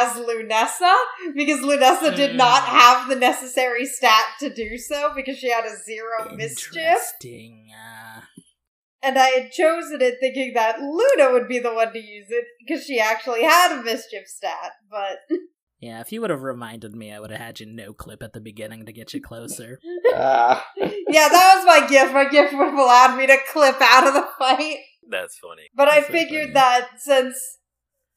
as 0.00 0.16
Lunessa 0.16 0.94
because 1.34 1.60
Lunessa 1.60 2.14
did 2.14 2.36
not 2.36 2.62
Mm. 2.62 2.66
have 2.80 3.08
the 3.08 3.16
necessary 3.16 3.84
stat 3.86 4.24
to 4.40 4.48
do 4.52 4.76
so 4.78 5.12
because 5.14 5.38
she 5.38 5.50
had 5.50 5.64
a 5.64 5.76
zero 5.84 6.34
mischief. 6.34 6.76
Interesting. 6.76 7.68
Uh, 7.74 8.13
And 9.04 9.18
I 9.18 9.26
had 9.28 9.52
chosen 9.52 10.00
it 10.00 10.14
thinking 10.20 10.52
that 10.54 10.80
Luna 10.80 11.32
would 11.32 11.46
be 11.48 11.58
the 11.58 11.74
one 11.74 11.92
to 11.92 11.98
use 11.98 12.26
it 12.30 12.44
because 12.64 12.84
she 12.84 12.98
actually 12.98 13.42
had 13.42 13.78
a 13.78 13.82
mischief 13.82 14.26
stat, 14.26 14.72
but 14.90 15.18
yeah, 15.80 16.00
if 16.00 16.10
you 16.12 16.22
would 16.22 16.30
have 16.30 16.42
reminded 16.42 16.94
me, 16.94 17.12
I 17.12 17.20
would 17.20 17.30
have 17.30 17.40
had 17.40 17.60
you 17.60 17.66
no 17.66 17.92
clip 17.92 18.22
at 18.22 18.32
the 18.32 18.40
beginning 18.40 18.86
to 18.86 18.92
get 18.92 19.12
you 19.12 19.20
closer. 19.20 19.78
Ah, 20.14 20.64
yeah, 20.78 21.28
that 21.28 21.54
was 21.56 21.66
my 21.66 21.86
gift. 21.86 22.14
My 22.14 22.26
gift 22.28 22.54
would 22.54 22.68
have 22.68 22.78
allowed 22.78 23.18
me 23.18 23.26
to 23.26 23.36
clip 23.52 23.76
out 23.80 24.06
of 24.06 24.14
the 24.14 24.26
fight. 24.38 24.78
That's 25.08 25.36
funny. 25.38 25.64
But 25.74 25.88
I 25.88 26.00
So 26.00 26.12
figured 26.12 26.44
funny. 26.44 26.54
that 26.54 26.88
since 26.98 27.36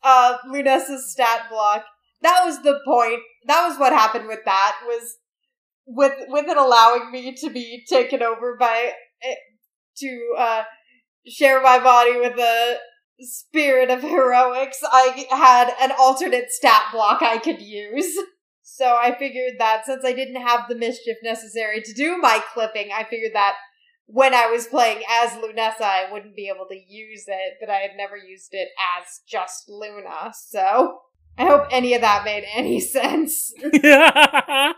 uh 0.03 0.37
Lunessa's 0.47 1.11
stat 1.11 1.47
block, 1.49 1.83
that 2.21 2.43
was 2.45 2.61
the 2.63 2.79
point. 2.85 3.19
That 3.47 3.67
was 3.67 3.77
what 3.77 3.91
happened 3.91 4.27
with 4.27 4.45
that 4.45 4.77
was 4.85 5.17
with 5.85 6.13
with 6.29 6.47
it 6.47 6.57
allowing 6.57 7.11
me 7.11 7.33
to 7.35 7.49
be 7.49 7.83
taken 7.89 8.23
over 8.23 8.55
by 8.57 8.93
to 9.97 10.35
uh 10.37 10.63
share 11.27 11.61
my 11.61 11.79
body 11.79 12.19
with 12.19 12.35
the 12.35 12.77
spirit 13.19 13.89
of 13.89 14.01
heroics. 14.01 14.79
I 14.83 15.27
had 15.29 15.73
an 15.81 15.95
alternate 15.99 16.51
stat 16.51 16.83
block 16.91 17.21
I 17.21 17.37
could 17.37 17.61
use. 17.61 18.15
So 18.63 18.95
I 18.95 19.17
figured 19.17 19.53
that 19.59 19.85
since 19.85 20.05
I 20.05 20.13
didn't 20.13 20.41
have 20.41 20.67
the 20.69 20.75
mischief 20.75 21.17
necessary 21.23 21.81
to 21.81 21.93
do 21.93 22.17
my 22.17 22.41
clipping, 22.53 22.89
I 22.93 23.03
figured 23.03 23.33
that 23.33 23.55
when 24.05 24.33
I 24.33 24.47
was 24.47 24.67
playing 24.67 25.01
as 25.09 25.31
Lunessa, 25.31 25.81
I 25.81 26.11
wouldn't 26.11 26.35
be 26.35 26.51
able 26.53 26.67
to 26.67 26.75
use 26.75 27.25
it, 27.27 27.53
but 27.59 27.69
I 27.69 27.77
had 27.77 27.91
never 27.97 28.15
used 28.15 28.53
it 28.53 28.69
as 28.97 29.21
just 29.27 29.67
Luna. 29.67 30.31
So 30.33 30.99
I 31.37 31.45
hope 31.45 31.67
any 31.71 31.93
of 31.93 32.01
that 32.01 32.23
made 32.23 32.45
any 32.53 32.79
sense. 32.81 33.53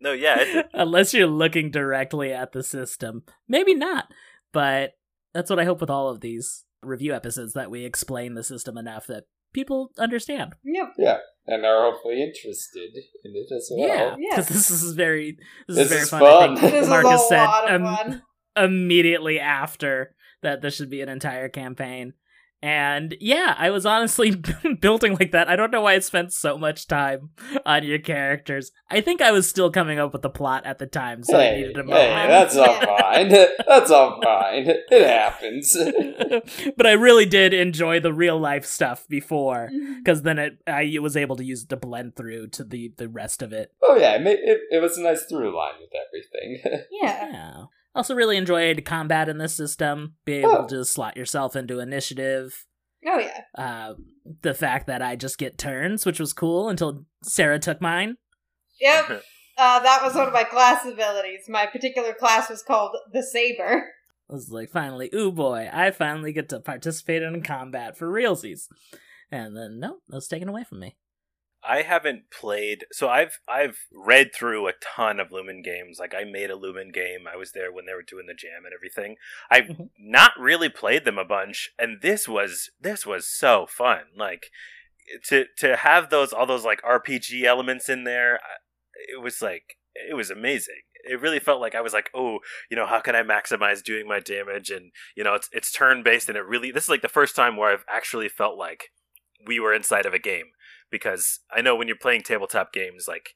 No, 0.00 0.12
yeah. 0.12 0.62
Unless 0.72 1.14
you're 1.14 1.26
looking 1.26 1.70
directly 1.70 2.32
at 2.32 2.52
the 2.52 2.62
system. 2.62 3.24
Maybe 3.48 3.74
not. 3.74 4.04
But 4.52 4.92
that's 5.38 5.50
what 5.50 5.60
I 5.60 5.64
hope 5.64 5.80
with 5.80 5.90
all 5.90 6.08
of 6.08 6.20
these 6.20 6.64
review 6.82 7.14
episodes 7.14 7.52
that 7.52 7.70
we 7.70 7.84
explain 7.84 8.34
the 8.34 8.42
system 8.42 8.76
enough 8.76 9.06
that 9.06 9.24
people 9.52 9.90
understand. 9.98 10.54
yep. 10.64 10.88
Yeah, 10.98 11.18
and 11.46 11.64
are 11.64 11.90
hopefully 11.92 12.22
interested 12.22 12.90
in 13.24 13.32
it 13.34 13.52
as 13.54 13.70
well. 13.74 13.88
yeah, 13.88 14.16
Yes. 14.18 14.46
because 14.48 14.48
this 14.68 14.70
is 14.82 14.92
very 14.94 15.38
this, 15.68 15.76
This 15.76 15.84
is 15.86 15.90
very 15.90 16.02
is 16.02 16.10
fun. 16.10 16.22
I 16.22 16.30
fun. 16.30 16.56
think 16.56 16.72
This 16.72 16.82
is 16.84 16.88
Marcus 16.88 17.12
a 17.22 17.28
said 17.28 17.44
lot 17.44 17.70
of 17.72 17.80
um, 17.82 17.96
fun. 17.96 18.22
immediately 18.56 19.40
after 19.40 20.14
that 20.42 20.60
this 20.60 20.74
should 20.76 20.90
be 20.90 21.00
an 21.02 21.08
entire 21.08 21.48
campaign. 21.48 22.12
And 22.60 23.16
yeah, 23.20 23.54
I 23.56 23.70
was 23.70 23.86
honestly 23.86 24.34
building 24.80 25.16
like 25.18 25.30
that. 25.32 25.48
I 25.48 25.54
don't 25.54 25.70
know 25.70 25.82
why 25.82 25.94
I 25.94 25.98
spent 26.00 26.32
so 26.32 26.58
much 26.58 26.86
time 26.88 27.30
on 27.64 27.84
your 27.84 28.00
characters. 28.00 28.72
I 28.90 29.00
think 29.00 29.22
I 29.22 29.30
was 29.30 29.48
still 29.48 29.70
coming 29.70 29.98
up 30.00 30.12
with 30.12 30.22
the 30.22 30.30
plot 30.30 30.66
at 30.66 30.78
the 30.78 30.86
time, 30.86 31.22
so 31.22 31.38
I 31.38 31.54
needed 31.56 31.76
a 31.78 31.84
moment. 31.84 32.00
hey, 32.00 32.10
moment. 32.10 32.28
that's 32.30 32.56
all 32.56 32.80
fine. 32.98 33.28
That's 33.28 33.90
all 33.92 34.20
fine. 34.22 34.64
It 34.90 35.06
happens. 35.06 35.76
but 36.76 36.86
I 36.86 36.92
really 36.92 37.26
did 37.26 37.54
enjoy 37.54 38.00
the 38.00 38.12
real 38.12 38.38
life 38.38 38.64
stuff 38.66 39.06
before, 39.08 39.68
Mm-hmm. 39.72 39.98
because 39.98 40.22
then 40.22 40.38
it 40.38 40.58
I 40.66 40.96
was 41.00 41.16
able 41.16 41.36
to 41.36 41.44
use 41.44 41.62
it 41.62 41.68
to 41.70 41.76
blend 41.76 42.16
through 42.16 42.48
to 42.48 42.64
the 42.64 42.92
the 42.96 43.08
rest 43.08 43.42
of 43.42 43.52
it. 43.52 43.72
Oh 43.82 43.96
yeah, 43.96 44.14
it, 44.16 44.26
it, 44.26 44.60
it 44.72 44.82
was 44.82 44.96
a 44.98 45.02
nice 45.02 45.24
through 45.24 45.56
line 45.56 45.74
with 45.80 45.90
everything. 46.08 46.84
Yeah. 46.90 47.30
Yeah. 47.30 47.64
Also, 47.98 48.14
really 48.14 48.36
enjoyed 48.36 48.84
combat 48.84 49.28
in 49.28 49.38
this 49.38 49.54
system. 49.56 50.14
Be 50.24 50.34
able 50.34 50.50
Oh. 50.50 50.66
to 50.68 50.84
slot 50.84 51.16
yourself 51.16 51.56
into 51.56 51.80
initiative. 51.80 52.64
Oh 53.04 53.18
yeah. 53.18 53.40
Uh, 53.56 53.94
the 54.42 54.54
fact 54.54 54.86
that 54.86 55.02
I 55.02 55.16
just 55.16 55.36
get 55.36 55.58
turns, 55.58 56.06
which 56.06 56.20
was 56.20 56.32
cool 56.32 56.68
until 56.68 57.04
Sarah 57.24 57.58
took 57.58 57.80
mine. 57.80 58.16
Yep. 58.80 59.22
Uh, 59.60 59.80
that 59.80 60.04
was 60.04 60.14
one 60.14 60.28
of 60.28 60.32
my 60.32 60.44
class 60.44 60.86
abilities. 60.86 61.48
My 61.48 61.66
particular 61.66 62.14
class 62.14 62.48
was 62.48 62.62
called 62.62 62.96
the 63.12 63.24
Saber. 63.24 63.88
I 64.30 64.32
was 64.32 64.50
like, 64.52 64.70
finally, 64.70 65.10
ooh 65.12 65.32
boy, 65.32 65.68
I 65.72 65.90
finally 65.90 66.32
get 66.32 66.48
to 66.50 66.60
participate 66.60 67.24
in 67.24 67.42
combat 67.42 67.98
for 67.98 68.06
realsies. 68.08 68.68
And 69.32 69.56
then, 69.56 69.80
no, 69.80 69.96
that 70.06 70.14
was 70.14 70.28
taken 70.28 70.48
away 70.48 70.62
from 70.62 70.78
me. 70.78 70.96
I 71.64 71.82
haven't 71.82 72.30
played, 72.30 72.86
so 72.92 73.08
I've 73.08 73.40
I've 73.48 73.78
read 73.92 74.34
through 74.34 74.68
a 74.68 74.72
ton 74.80 75.18
of 75.18 75.32
Lumen 75.32 75.62
games. 75.62 75.98
Like 75.98 76.14
I 76.14 76.24
made 76.24 76.50
a 76.50 76.56
Lumen 76.56 76.90
game. 76.92 77.26
I 77.32 77.36
was 77.36 77.52
there 77.52 77.72
when 77.72 77.84
they 77.86 77.94
were 77.94 78.02
doing 78.02 78.26
the 78.26 78.34
jam 78.34 78.64
and 78.64 78.72
everything. 78.72 79.16
I've 79.50 79.64
Mhm. 79.66 79.90
not 79.98 80.32
really 80.38 80.68
played 80.68 81.04
them 81.04 81.18
a 81.18 81.24
bunch, 81.24 81.70
and 81.78 82.00
this 82.00 82.28
was 82.28 82.70
this 82.80 83.04
was 83.04 83.26
so 83.26 83.66
fun. 83.66 84.02
Like 84.16 84.50
to 85.24 85.46
to 85.58 85.76
have 85.76 86.10
those 86.10 86.32
all 86.32 86.46
those 86.46 86.64
like 86.64 86.82
RPG 86.82 87.44
elements 87.44 87.88
in 87.88 88.04
there. 88.04 88.40
It 89.08 89.20
was 89.20 89.42
like 89.42 89.76
it 89.94 90.14
was 90.14 90.30
amazing. 90.30 90.82
It 91.04 91.20
really 91.20 91.38
felt 91.40 91.60
like 91.60 91.74
I 91.74 91.80
was 91.80 91.92
like, 91.92 92.10
oh, 92.14 92.38
you 92.70 92.76
know, 92.76 92.86
how 92.86 93.00
can 93.00 93.16
I 93.16 93.22
maximize 93.22 93.82
doing 93.82 94.06
my 94.06 94.20
damage? 94.20 94.70
And 94.70 94.92
you 95.16 95.24
know, 95.24 95.34
it's 95.34 95.48
it's 95.52 95.72
turn 95.72 96.02
based, 96.02 96.28
and 96.28 96.38
it 96.38 96.44
really 96.46 96.70
this 96.70 96.84
is 96.84 96.90
like 96.90 97.02
the 97.02 97.08
first 97.08 97.34
time 97.34 97.56
where 97.56 97.72
I've 97.72 97.84
actually 97.88 98.28
felt 98.28 98.56
like 98.56 98.90
we 99.46 99.58
were 99.60 99.72
inside 99.72 100.06
of 100.06 100.14
a 100.14 100.18
game 100.18 100.46
because 100.90 101.40
I 101.50 101.60
know 101.60 101.76
when 101.76 101.88
you're 101.88 101.96
playing 101.96 102.22
tabletop 102.22 102.72
games, 102.72 103.06
like 103.08 103.34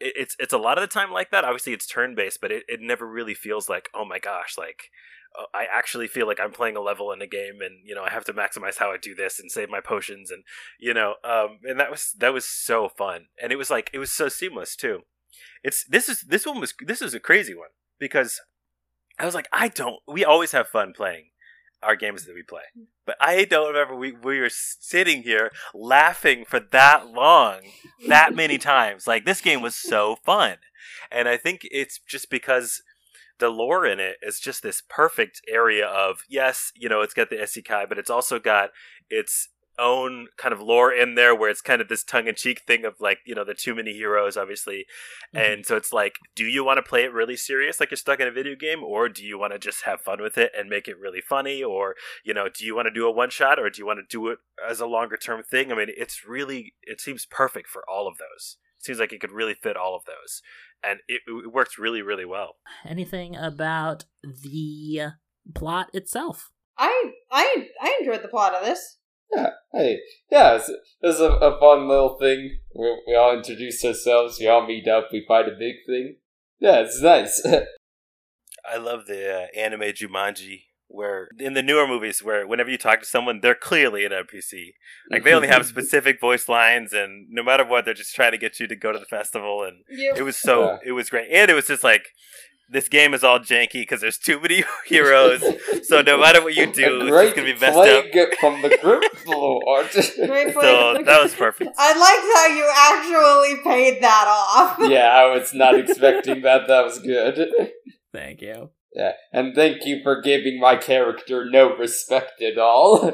it, 0.00 0.14
it's 0.16 0.36
it's 0.38 0.52
a 0.52 0.58
lot 0.58 0.78
of 0.78 0.82
the 0.82 0.88
time 0.88 1.12
like 1.12 1.30
that. 1.30 1.44
Obviously, 1.44 1.72
it's 1.72 1.86
turn 1.86 2.14
based, 2.14 2.40
but 2.40 2.52
it, 2.52 2.64
it 2.68 2.80
never 2.80 3.06
really 3.06 3.34
feels 3.34 3.68
like 3.68 3.88
oh 3.94 4.04
my 4.04 4.18
gosh, 4.18 4.56
like 4.58 4.90
uh, 5.38 5.44
I 5.54 5.66
actually 5.72 6.08
feel 6.08 6.26
like 6.26 6.40
I'm 6.40 6.52
playing 6.52 6.76
a 6.76 6.80
level 6.80 7.12
in 7.12 7.22
a 7.22 7.26
game, 7.26 7.60
and 7.60 7.80
you 7.84 7.94
know 7.94 8.04
I 8.04 8.10
have 8.10 8.24
to 8.26 8.32
maximize 8.32 8.78
how 8.78 8.90
I 8.90 8.96
do 8.96 9.14
this 9.14 9.38
and 9.38 9.50
save 9.50 9.70
my 9.70 9.80
potions, 9.80 10.30
and 10.30 10.44
you 10.78 10.94
know, 10.94 11.14
um, 11.24 11.58
and 11.64 11.78
that 11.80 11.90
was 11.90 12.14
that 12.18 12.32
was 12.32 12.44
so 12.44 12.88
fun, 12.88 13.26
and 13.42 13.52
it 13.52 13.56
was 13.56 13.70
like 13.70 13.90
it 13.92 13.98
was 13.98 14.12
so 14.12 14.28
seamless 14.28 14.76
too. 14.76 15.00
It's 15.62 15.84
this 15.84 16.08
is 16.08 16.22
this 16.22 16.46
one 16.46 16.60
was 16.60 16.74
this 16.80 17.02
is 17.02 17.14
a 17.14 17.20
crazy 17.20 17.54
one 17.54 17.70
because 17.98 18.40
I 19.18 19.24
was 19.24 19.34
like 19.34 19.48
I 19.52 19.68
don't 19.68 20.00
we 20.06 20.24
always 20.24 20.52
have 20.52 20.68
fun 20.68 20.92
playing 20.94 21.26
our 21.82 21.96
games 21.96 22.24
that 22.24 22.34
we 22.34 22.42
play. 22.42 22.62
But 23.06 23.16
I 23.20 23.44
don't 23.44 23.68
remember 23.68 23.94
we, 23.94 24.12
we 24.12 24.40
were 24.40 24.50
sitting 24.50 25.22
here 25.22 25.50
laughing 25.74 26.44
for 26.46 26.60
that 26.60 27.08
long, 27.08 27.60
that 28.08 28.34
many 28.34 28.58
times. 28.58 29.06
Like 29.06 29.24
this 29.24 29.40
game 29.40 29.60
was 29.60 29.76
so 29.76 30.16
fun. 30.24 30.56
And 31.10 31.28
I 31.28 31.36
think 31.36 31.60
it's 31.70 31.98
just 31.98 32.30
because 32.30 32.82
the 33.38 33.48
lore 33.48 33.84
in 33.84 34.00
it 34.00 34.16
is 34.22 34.40
just 34.40 34.62
this 34.62 34.82
perfect 34.88 35.40
area 35.48 35.86
of 35.86 36.24
yes, 36.28 36.72
you 36.74 36.88
know, 36.88 37.02
it's 37.02 37.14
got 37.14 37.30
the 37.30 37.36
Isekai, 37.36 37.88
but 37.88 37.98
it's 37.98 38.10
also 38.10 38.38
got 38.38 38.70
its 39.10 39.48
own 39.78 40.28
kind 40.36 40.52
of 40.52 40.60
lore 40.60 40.92
in 40.92 41.14
there 41.14 41.34
where 41.34 41.50
it's 41.50 41.60
kind 41.60 41.80
of 41.80 41.88
this 41.88 42.04
tongue 42.04 42.28
in 42.28 42.34
cheek 42.34 42.62
thing 42.66 42.84
of 42.84 42.94
like, 43.00 43.18
you 43.26 43.34
know, 43.34 43.44
the 43.44 43.54
too 43.54 43.74
many 43.74 43.92
heroes, 43.92 44.36
obviously. 44.36 44.86
Mhm. 45.34 45.54
And 45.54 45.66
so 45.66 45.76
it's 45.76 45.92
like, 45.92 46.14
do 46.34 46.44
you 46.44 46.64
want 46.64 46.78
to 46.78 46.82
play 46.82 47.04
it 47.04 47.12
really 47.12 47.36
serious, 47.36 47.80
like 47.80 47.90
you're 47.90 47.96
stuck 47.96 48.20
in 48.20 48.28
a 48.28 48.32
video 48.32 48.54
game, 48.54 48.84
or 48.84 49.08
do 49.08 49.24
you 49.24 49.38
want 49.38 49.52
to 49.52 49.58
just 49.58 49.82
have 49.82 50.00
fun 50.00 50.22
with 50.22 50.38
it 50.38 50.52
and 50.56 50.68
make 50.68 50.86
it 50.88 50.98
really 50.98 51.20
funny? 51.20 51.62
Or, 51.62 51.94
you 52.24 52.34
know, 52.34 52.48
do 52.48 52.64
you 52.64 52.74
want 52.76 52.86
to 52.86 52.92
do 52.94 53.06
a 53.06 53.10
one 53.10 53.30
shot 53.30 53.58
or 53.58 53.68
do 53.70 53.80
you 53.80 53.86
want 53.86 53.98
to 53.98 54.16
do 54.16 54.28
it 54.28 54.38
as 54.68 54.80
a 54.80 54.86
longer 54.86 55.16
term 55.16 55.42
thing? 55.42 55.72
I 55.72 55.74
mean, 55.74 55.88
it's 55.96 56.24
really, 56.26 56.74
it 56.82 57.00
seems 57.00 57.26
perfect 57.26 57.68
for 57.68 57.82
all 57.88 58.06
of 58.06 58.18
those. 58.18 58.56
It 58.78 58.84
seems 58.84 58.98
like 58.98 59.12
it 59.12 59.20
could 59.20 59.32
really 59.32 59.54
fit 59.54 59.76
all 59.76 59.96
of 59.96 60.04
those. 60.04 60.42
And 60.82 61.00
it, 61.08 61.22
it 61.26 61.52
works 61.52 61.78
really, 61.78 62.02
really 62.02 62.26
well. 62.26 62.56
Anything 62.84 63.34
about 63.34 64.04
the 64.22 65.12
plot 65.54 65.88
itself? 65.94 66.50
I 66.76 67.12
I 67.30 67.68
I 67.80 67.96
enjoyed 68.00 68.22
the 68.22 68.28
plot 68.28 68.52
of 68.54 68.64
this. 68.64 68.98
Yeah, 69.32 69.50
hey, 69.72 69.98
yeah, 70.30 70.56
it's, 70.56 70.70
it's 71.00 71.20
a, 71.20 71.30
a 71.32 71.58
fun 71.58 71.88
little 71.88 72.16
thing. 72.18 72.58
We, 72.74 73.02
we 73.06 73.14
all 73.16 73.36
introduce 73.36 73.84
ourselves, 73.84 74.38
we 74.40 74.46
all 74.46 74.66
meet 74.66 74.86
up, 74.88 75.08
we 75.12 75.24
fight 75.26 75.48
a 75.48 75.56
big 75.58 75.76
thing. 75.86 76.16
Yeah, 76.60 76.80
it's 76.80 77.00
nice. 77.00 77.44
I 78.70 78.76
love 78.78 79.06
the 79.06 79.42
uh, 79.42 79.58
anime 79.58 79.80
Jumanji, 79.92 80.62
where 80.88 81.28
in 81.38 81.52
the 81.54 81.62
newer 81.62 81.86
movies, 81.86 82.22
where 82.22 82.46
whenever 82.46 82.70
you 82.70 82.78
talk 82.78 83.00
to 83.00 83.06
someone, 83.06 83.40
they're 83.40 83.54
clearly 83.54 84.04
an 84.06 84.12
NPC. 84.12 84.68
Like 85.10 85.24
they 85.24 85.34
only 85.34 85.48
have 85.48 85.66
specific 85.74 86.20
voice 86.20 86.48
lines, 86.48 86.92
and 86.92 87.26
no 87.30 87.42
matter 87.42 87.64
what, 87.64 87.84
they're 87.84 87.92
just 87.92 88.14
trying 88.14 88.32
to 88.32 88.38
get 88.38 88.58
you 88.60 88.66
to 88.68 88.76
go 88.76 88.92
to 88.92 88.98
the 88.98 89.04
festival. 89.04 89.64
And 89.64 89.78
Yep. 89.90 90.16
it 90.18 90.22
was 90.22 90.36
so 90.36 90.62
Yeah. 90.64 90.76
it 90.86 90.92
was 90.92 91.10
great, 91.10 91.28
and 91.30 91.50
it 91.50 91.54
was 91.54 91.66
just 91.66 91.84
like 91.84 92.06
this 92.68 92.88
game 92.88 93.14
is 93.14 93.22
all 93.22 93.38
janky 93.38 93.82
because 93.82 94.00
there's 94.00 94.18
too 94.18 94.40
many 94.40 94.64
heroes. 94.86 95.42
so 95.82 96.02
no 96.02 96.18
matter 96.18 96.42
what 96.42 96.54
you 96.54 96.66
do, 96.72 97.14
A 97.14 97.22
it's 97.26 97.34
gonna 97.34 97.52
be 97.52 97.58
messed 97.60 97.76
up. 97.78 98.10
plague 98.10 98.36
from 98.40 98.62
the 98.62 98.76
group 98.82 99.04
lord. 99.26 99.86
So 99.94 100.98
that 101.04 101.20
was 101.22 101.34
perfect. 101.34 101.70
I 101.78 101.92
liked 101.98 102.26
how 102.34 102.46
you 102.54 102.66
actually 102.76 103.62
paid 103.64 104.02
that 104.02 104.26
off. 104.28 104.78
yeah, 104.88 105.08
I 105.08 105.26
was 105.36 105.52
not 105.54 105.78
expecting 105.78 106.42
that. 106.42 106.66
That 106.68 106.84
was 106.84 106.98
good. 107.00 107.70
Thank 108.12 108.40
you. 108.42 108.70
Yeah, 108.94 109.12
and 109.32 109.54
thank 109.54 109.84
you 109.86 110.00
for 110.02 110.20
giving 110.22 110.60
my 110.60 110.76
character 110.76 111.44
no 111.50 111.76
respect 111.76 112.40
at 112.40 112.58
all. 112.58 113.10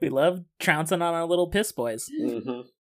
we 0.00 0.08
love 0.08 0.44
trouncing 0.58 1.02
on 1.02 1.14
our 1.14 1.24
little 1.26 1.48
piss 1.48 1.72
boys. 1.72 2.08
hmm 2.18 2.38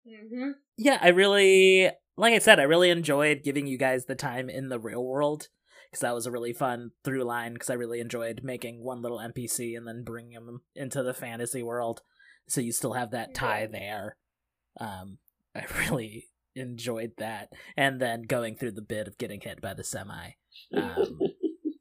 hmm 0.05 0.49
Yeah, 0.77 0.97
I 1.01 1.09
really, 1.09 1.89
like 2.21 2.35
I 2.35 2.39
said, 2.39 2.59
I 2.59 2.63
really 2.63 2.91
enjoyed 2.91 3.41
giving 3.43 3.65
you 3.65 3.79
guys 3.79 4.05
the 4.05 4.13
time 4.13 4.47
in 4.47 4.69
the 4.69 4.79
real 4.79 5.03
world 5.03 5.47
because 5.89 6.01
that 6.01 6.13
was 6.13 6.27
a 6.27 6.31
really 6.31 6.53
fun 6.53 6.91
through 7.03 7.23
line. 7.23 7.53
Because 7.53 7.71
I 7.71 7.73
really 7.73 7.99
enjoyed 7.99 8.41
making 8.43 8.83
one 8.83 9.01
little 9.01 9.17
NPC 9.17 9.75
and 9.75 9.87
then 9.87 10.03
bringing 10.03 10.33
them 10.33 10.61
into 10.75 11.01
the 11.01 11.15
fantasy 11.15 11.63
world, 11.63 12.03
so 12.47 12.61
you 12.61 12.71
still 12.71 12.93
have 12.93 13.09
that 13.11 13.33
tie 13.33 13.65
there. 13.65 14.17
Um, 14.79 15.17
I 15.55 15.65
really 15.79 16.27
enjoyed 16.55 17.13
that, 17.17 17.49
and 17.75 17.99
then 17.99 18.21
going 18.21 18.55
through 18.55 18.73
the 18.73 18.83
bit 18.83 19.07
of 19.07 19.17
getting 19.17 19.41
hit 19.41 19.59
by 19.59 19.73
the 19.73 19.83
semi. 19.83 20.33
Um, 20.77 21.19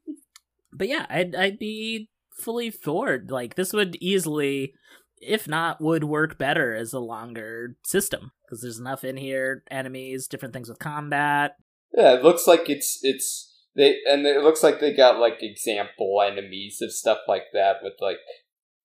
but 0.73 0.87
yeah, 0.87 1.05
I'd 1.07 1.35
I'd 1.35 1.59
be 1.59 2.09
fully 2.31 2.71
for 2.71 3.23
like 3.29 3.53
this 3.53 3.73
would 3.73 3.95
easily 4.01 4.73
if 5.21 5.47
not, 5.47 5.79
would 5.79 6.03
work 6.03 6.39
better 6.39 6.73
as 6.73 6.93
a 6.93 6.99
longer 6.99 7.75
system 7.83 8.31
because 8.51 8.61
there's 8.61 8.79
enough 8.79 9.05
in 9.05 9.15
here, 9.15 9.63
enemies, 9.71 10.27
different 10.27 10.53
things 10.53 10.67
with 10.67 10.77
combat. 10.77 11.55
Yeah, 11.95 12.15
it 12.15 12.23
looks 12.23 12.47
like 12.47 12.69
it's 12.69 12.99
it's 13.01 13.49
they 13.77 13.95
and 14.05 14.25
it 14.25 14.43
looks 14.43 14.61
like 14.61 14.81
they 14.81 14.93
got 14.93 15.19
like 15.19 15.41
example 15.41 16.21
enemies 16.21 16.79
of 16.81 16.91
stuff 16.91 17.19
like 17.29 17.45
that 17.53 17.77
with 17.81 17.93
like 18.01 18.17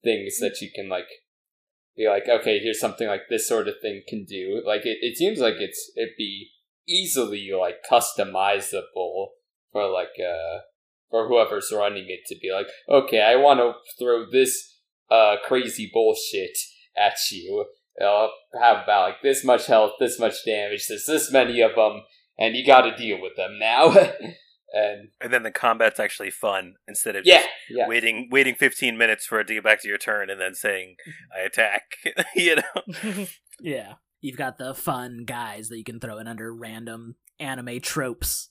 things 0.04 0.38
that 0.38 0.60
you 0.60 0.70
can 0.72 0.88
like 0.88 1.08
be 1.96 2.08
like, 2.08 2.28
okay, 2.28 2.60
here's 2.60 2.78
something 2.78 3.08
like 3.08 3.22
this 3.28 3.48
sort 3.48 3.66
of 3.66 3.74
thing 3.82 4.02
can 4.06 4.24
do. 4.24 4.62
Like 4.64 4.86
it, 4.86 4.98
it 5.00 5.16
seems 5.16 5.40
like 5.40 5.56
it's 5.58 5.90
it'd 5.96 6.10
be 6.16 6.50
easily 6.88 7.50
like 7.58 7.78
customizable 7.90 9.28
for 9.72 9.90
like 9.90 10.14
uh 10.20 10.60
for 11.10 11.26
whoever's 11.26 11.72
running 11.76 12.06
it 12.08 12.20
to 12.26 12.38
be 12.40 12.52
like, 12.52 12.68
okay, 12.88 13.20
I 13.20 13.34
want 13.34 13.58
to 13.58 13.72
throw 13.98 14.30
this 14.30 14.78
uh 15.10 15.36
crazy 15.44 15.90
bullshit 15.92 16.56
at 16.96 17.16
you. 17.32 17.66
Oh, 18.00 18.28
It'll 18.52 18.62
have 18.62 18.84
about 18.84 19.08
like 19.08 19.22
this 19.22 19.44
much 19.44 19.66
health, 19.66 19.92
this 19.98 20.18
much 20.18 20.44
damage, 20.44 20.86
there's 20.88 21.06
this 21.06 21.32
many 21.32 21.60
of 21.60 21.74
them, 21.74 22.02
and 22.38 22.54
you 22.54 22.66
got 22.66 22.82
to 22.82 22.96
deal 22.96 23.20
with 23.20 23.36
them 23.36 23.58
now. 23.58 23.88
and 24.72 25.08
And 25.20 25.32
then 25.32 25.42
the 25.42 25.50
combat's 25.50 26.00
actually 26.00 26.30
fun 26.30 26.74
instead 26.86 27.16
of 27.16 27.24
yeah, 27.24 27.38
just 27.38 27.48
yeah, 27.70 27.88
waiting 27.88 28.28
waiting 28.30 28.54
15 28.54 28.98
minutes 28.98 29.26
for 29.26 29.40
it 29.40 29.46
to 29.48 29.54
get 29.54 29.64
back 29.64 29.80
to 29.82 29.88
your 29.88 29.98
turn 29.98 30.30
and 30.30 30.40
then 30.40 30.54
saying 30.54 30.96
I 31.34 31.40
attack. 31.40 31.82
you 32.36 32.56
know. 32.56 33.26
yeah. 33.60 33.94
You've 34.20 34.38
got 34.38 34.58
the 34.58 34.74
fun 34.74 35.24
guys 35.24 35.68
that 35.68 35.78
you 35.78 35.84
can 35.84 36.00
throw 36.00 36.18
in 36.18 36.26
under 36.26 36.52
random 36.54 37.16
anime 37.38 37.80
tropes 37.80 38.48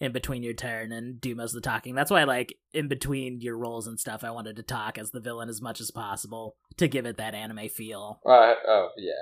in 0.00 0.12
between 0.12 0.42
your 0.42 0.54
turn 0.54 0.92
and 0.92 1.20
do 1.20 1.34
most 1.34 1.50
of 1.50 1.62
the 1.62 1.68
talking. 1.68 1.94
That's 1.94 2.10
why, 2.10 2.24
like, 2.24 2.54
in 2.72 2.88
between 2.88 3.40
your 3.40 3.58
rolls 3.58 3.86
and 3.86 4.00
stuff, 4.00 4.24
I 4.24 4.30
wanted 4.30 4.56
to 4.56 4.62
talk 4.62 4.96
as 4.96 5.10
the 5.10 5.20
villain 5.20 5.50
as 5.50 5.60
much 5.60 5.80
as 5.80 5.90
possible 5.90 6.56
to 6.76 6.88
give 6.88 7.06
it 7.06 7.16
that 7.16 7.34
anime 7.34 7.68
feel. 7.68 8.20
uh, 8.26 8.54
oh 8.66 8.88
yeah. 8.96 9.12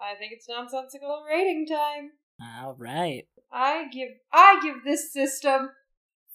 I 0.00 0.14
think 0.14 0.32
it's 0.32 0.48
nonsensical 0.48 1.24
rating 1.28 1.66
time. 1.66 2.12
All 2.40 2.74
right. 2.78 3.24
I 3.52 3.88
give 3.92 4.08
I 4.32 4.60
give 4.62 4.84
this 4.84 5.12
system 5.12 5.70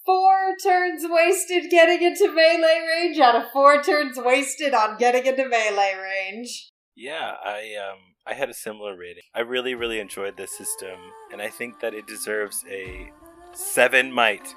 four 0.05 0.55
turns 0.61 1.03
wasted 1.07 1.71
getting 1.71 2.05
into 2.05 2.31
melee 2.31 2.81
range 2.87 3.19
out 3.19 3.35
of 3.35 3.51
four 3.51 3.81
turns 3.81 4.17
wasted 4.17 4.73
on 4.73 4.97
getting 4.97 5.25
into 5.25 5.47
melee 5.47 5.95
range. 6.01 6.69
Yeah, 6.95 7.33
I 7.43 7.73
um 7.75 7.99
I 8.27 8.33
had 8.33 8.49
a 8.49 8.53
similar 8.53 8.95
rating. 8.95 9.23
I 9.33 9.41
really 9.41 9.73
really 9.73 9.99
enjoyed 9.99 10.37
this 10.37 10.55
system 10.55 10.99
and 11.31 11.41
I 11.41 11.49
think 11.49 11.79
that 11.79 11.93
it 11.93 12.07
deserves 12.07 12.63
a 12.69 13.11
7 13.53 14.11
might 14.11 14.53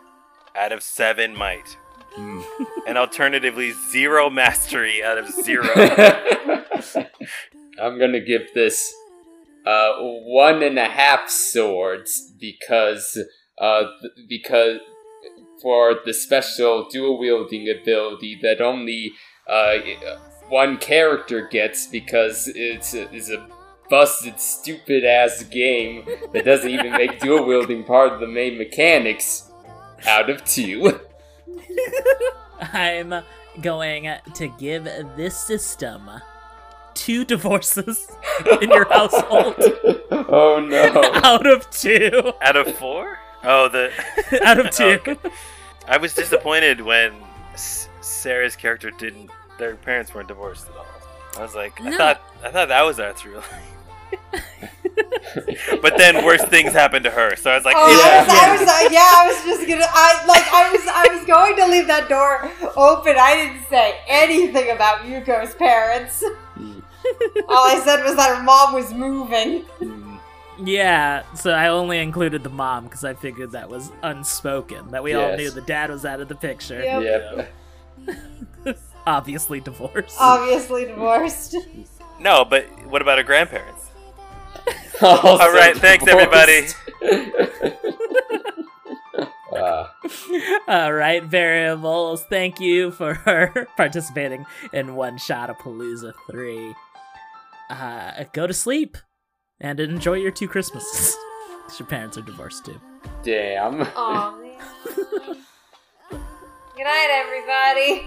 out 0.57 0.73
of 0.73 0.83
7 0.83 1.37
might. 1.37 1.77
And 2.17 2.99
alternatively 2.99 3.73
0 3.91 4.31
mastery 4.31 5.03
out 5.03 5.19
of 5.19 5.29
0. 5.29 5.65
I'm 7.81 7.99
gonna 7.99 8.21
give 8.21 8.53
this 8.55 8.93
uh 9.67 9.93
one 9.99 10.63
and 10.63 10.79
a 10.79 10.87
half 10.87 11.29
swords 11.29 12.33
because 12.41 13.19
uh 13.61 13.85
th- 14.01 14.29
because 14.29 14.79
for 15.61 15.97
the 16.05 16.15
special 16.15 16.89
dual 16.89 17.19
wielding 17.19 17.69
ability 17.69 18.39
that 18.43 18.61
only 18.61 19.13
uh 19.49 19.77
one 20.49 20.79
character 20.79 21.47
gets 21.47 21.87
because 21.87 22.51
it's 22.55 22.95
a, 22.95 23.15
it's 23.15 23.31
a 23.31 23.47
busted 23.91 24.39
stupid 24.41 25.05
ass 25.05 25.43
game 25.45 26.05
that 26.33 26.45
doesn't 26.45 26.71
even 26.71 26.93
make 26.93 27.21
dual 27.21 27.45
wielding 27.45 27.85
part 27.85 28.13
of 28.13 28.21
the 28.21 28.27
main 28.27 28.59
mechanics 28.59 29.51
out 30.07 30.31
of 30.31 30.45
two. 30.45 31.01
I'm 32.61 33.23
going 33.61 34.09
to 34.35 34.49
give 34.59 34.85
this 35.17 35.37
system 35.39 36.11
two 36.95 37.25
divorces 37.25 38.11
in 38.61 38.71
your 38.71 38.89
household 38.89 39.55
oh 40.11 40.65
no. 40.69 41.03
out 41.25 41.47
of 41.47 41.69
two. 41.71 42.33
out 42.43 42.57
of 42.57 42.75
4? 42.77 43.19
Oh, 43.45 43.69
the 43.69 43.93
out 44.45 44.59
of 44.59 44.71
two. 44.71 44.85
Okay. 45.07 45.17
I 45.87 45.97
was 45.97 46.13
disappointed 46.13 46.81
when 46.81 47.13
S- 47.55 47.89
Sarah's 48.01 48.57
character 48.57 48.91
didn't. 48.91 49.31
Their 49.59 49.77
parents 49.77 50.13
weren't 50.15 50.29
divorced 50.29 50.69
at 50.69 50.77
all. 50.77 50.87
I 51.39 51.43
was 51.43 51.55
like, 51.55 51.81
I 51.81 51.97
thought, 51.97 52.21
I 52.43 52.51
thought 52.51 52.69
that 52.69 52.83
was 52.83 52.99
our 52.99 53.13
through 53.13 53.37
line. 53.37 54.43
But 55.83 55.97
then 55.99 56.25
worse 56.25 56.43
things 56.45 56.73
happened 56.73 57.05
to 57.05 57.11
her, 57.11 57.37
so 57.37 57.51
I 57.51 57.55
was 57.57 57.65
like, 57.65 57.77
Oh, 57.79 57.89
Yeah. 57.89 58.21
I 58.23 58.23
was, 58.23 58.29
I 58.31 58.53
was, 58.53 58.69
uh, 58.69 58.89
yeah, 58.93 59.13
I 59.15 59.27
was 59.29 59.45
just 59.45 59.69
gonna, 59.69 59.87
I 59.89 60.25
like, 60.27 60.45
I 60.53 60.71
was, 60.73 60.81
I 60.87 61.15
was 61.17 61.27
going 61.27 61.57
to 61.57 61.67
leave 61.67 61.87
that 61.87 62.09
door 62.09 62.51
open. 62.77 63.17
I 63.19 63.35
didn't 63.35 63.69
say 63.69 63.99
anything 64.09 64.71
about 64.71 65.01
Yuko's 65.01 65.55
parents. 65.55 66.23
All 67.49 67.67
I 67.67 67.81
said 67.85 68.05
was 68.05 68.17
that 68.17 68.37
her 68.37 68.43
mom 68.43 68.75
was 68.75 68.93
moving. 68.93 69.65
Yeah, 70.61 71.23
so 71.35 71.53
I 71.53 71.69
only 71.69 71.99
included 71.99 72.43
the 72.43 72.51
mom 72.51 72.85
because 72.85 73.05
I 73.05 73.15
figured 73.15 73.53
that 73.53 73.69
was 73.69 73.93
unspoken. 74.03 74.91
That 74.91 75.03
we 75.05 75.15
all 75.15 75.37
knew 75.37 75.51
the 75.51 75.61
dad 75.61 75.89
was 75.91 76.05
out 76.05 76.21
of 76.21 76.29
the 76.29 76.35
picture. 76.35 76.83
Yep. 76.83 77.49
Yep. 78.07 78.79
Obviously 79.07 79.61
divorced. 79.61 80.17
Obviously 80.21 80.85
divorced. 80.87 81.55
no, 82.21 82.45
but 82.45 82.65
what 82.89 83.01
about 83.03 83.19
her 83.19 83.25
grandparents? 83.25 83.88
All 85.03 85.53
right, 85.53 85.77
thanks, 85.77 86.07
everybody. 86.07 86.69
uh, 89.57 89.87
All 90.69 90.93
right, 90.93 91.23
variables. 91.25 92.25
Thank 92.25 92.61
you 92.61 92.91
for 92.91 93.15
participating 93.77 94.47
in 94.73 94.95
One 94.97 95.19
Shot 95.19 95.51
of 95.51 95.59
Palooza 95.59 96.13
3. 96.31 96.75
Uh, 97.71 98.25
go 98.33 98.47
to 98.47 98.55
sleep 98.55 98.97
and 99.61 99.79
enjoy 99.81 100.15
your 100.15 100.31
two 100.31 100.49
Christmases. 100.49 101.17
'Cause 101.67 101.81
your 101.81 101.89
parents 101.89 102.17
are 102.17 102.23
divorced 102.23 102.65
too. 102.65 102.81
damn. 103.23 103.83
Aw, 103.83 104.37
man. 104.39 104.59
Good 106.77 106.85
night, 106.85 107.09
everybody. 107.11 108.07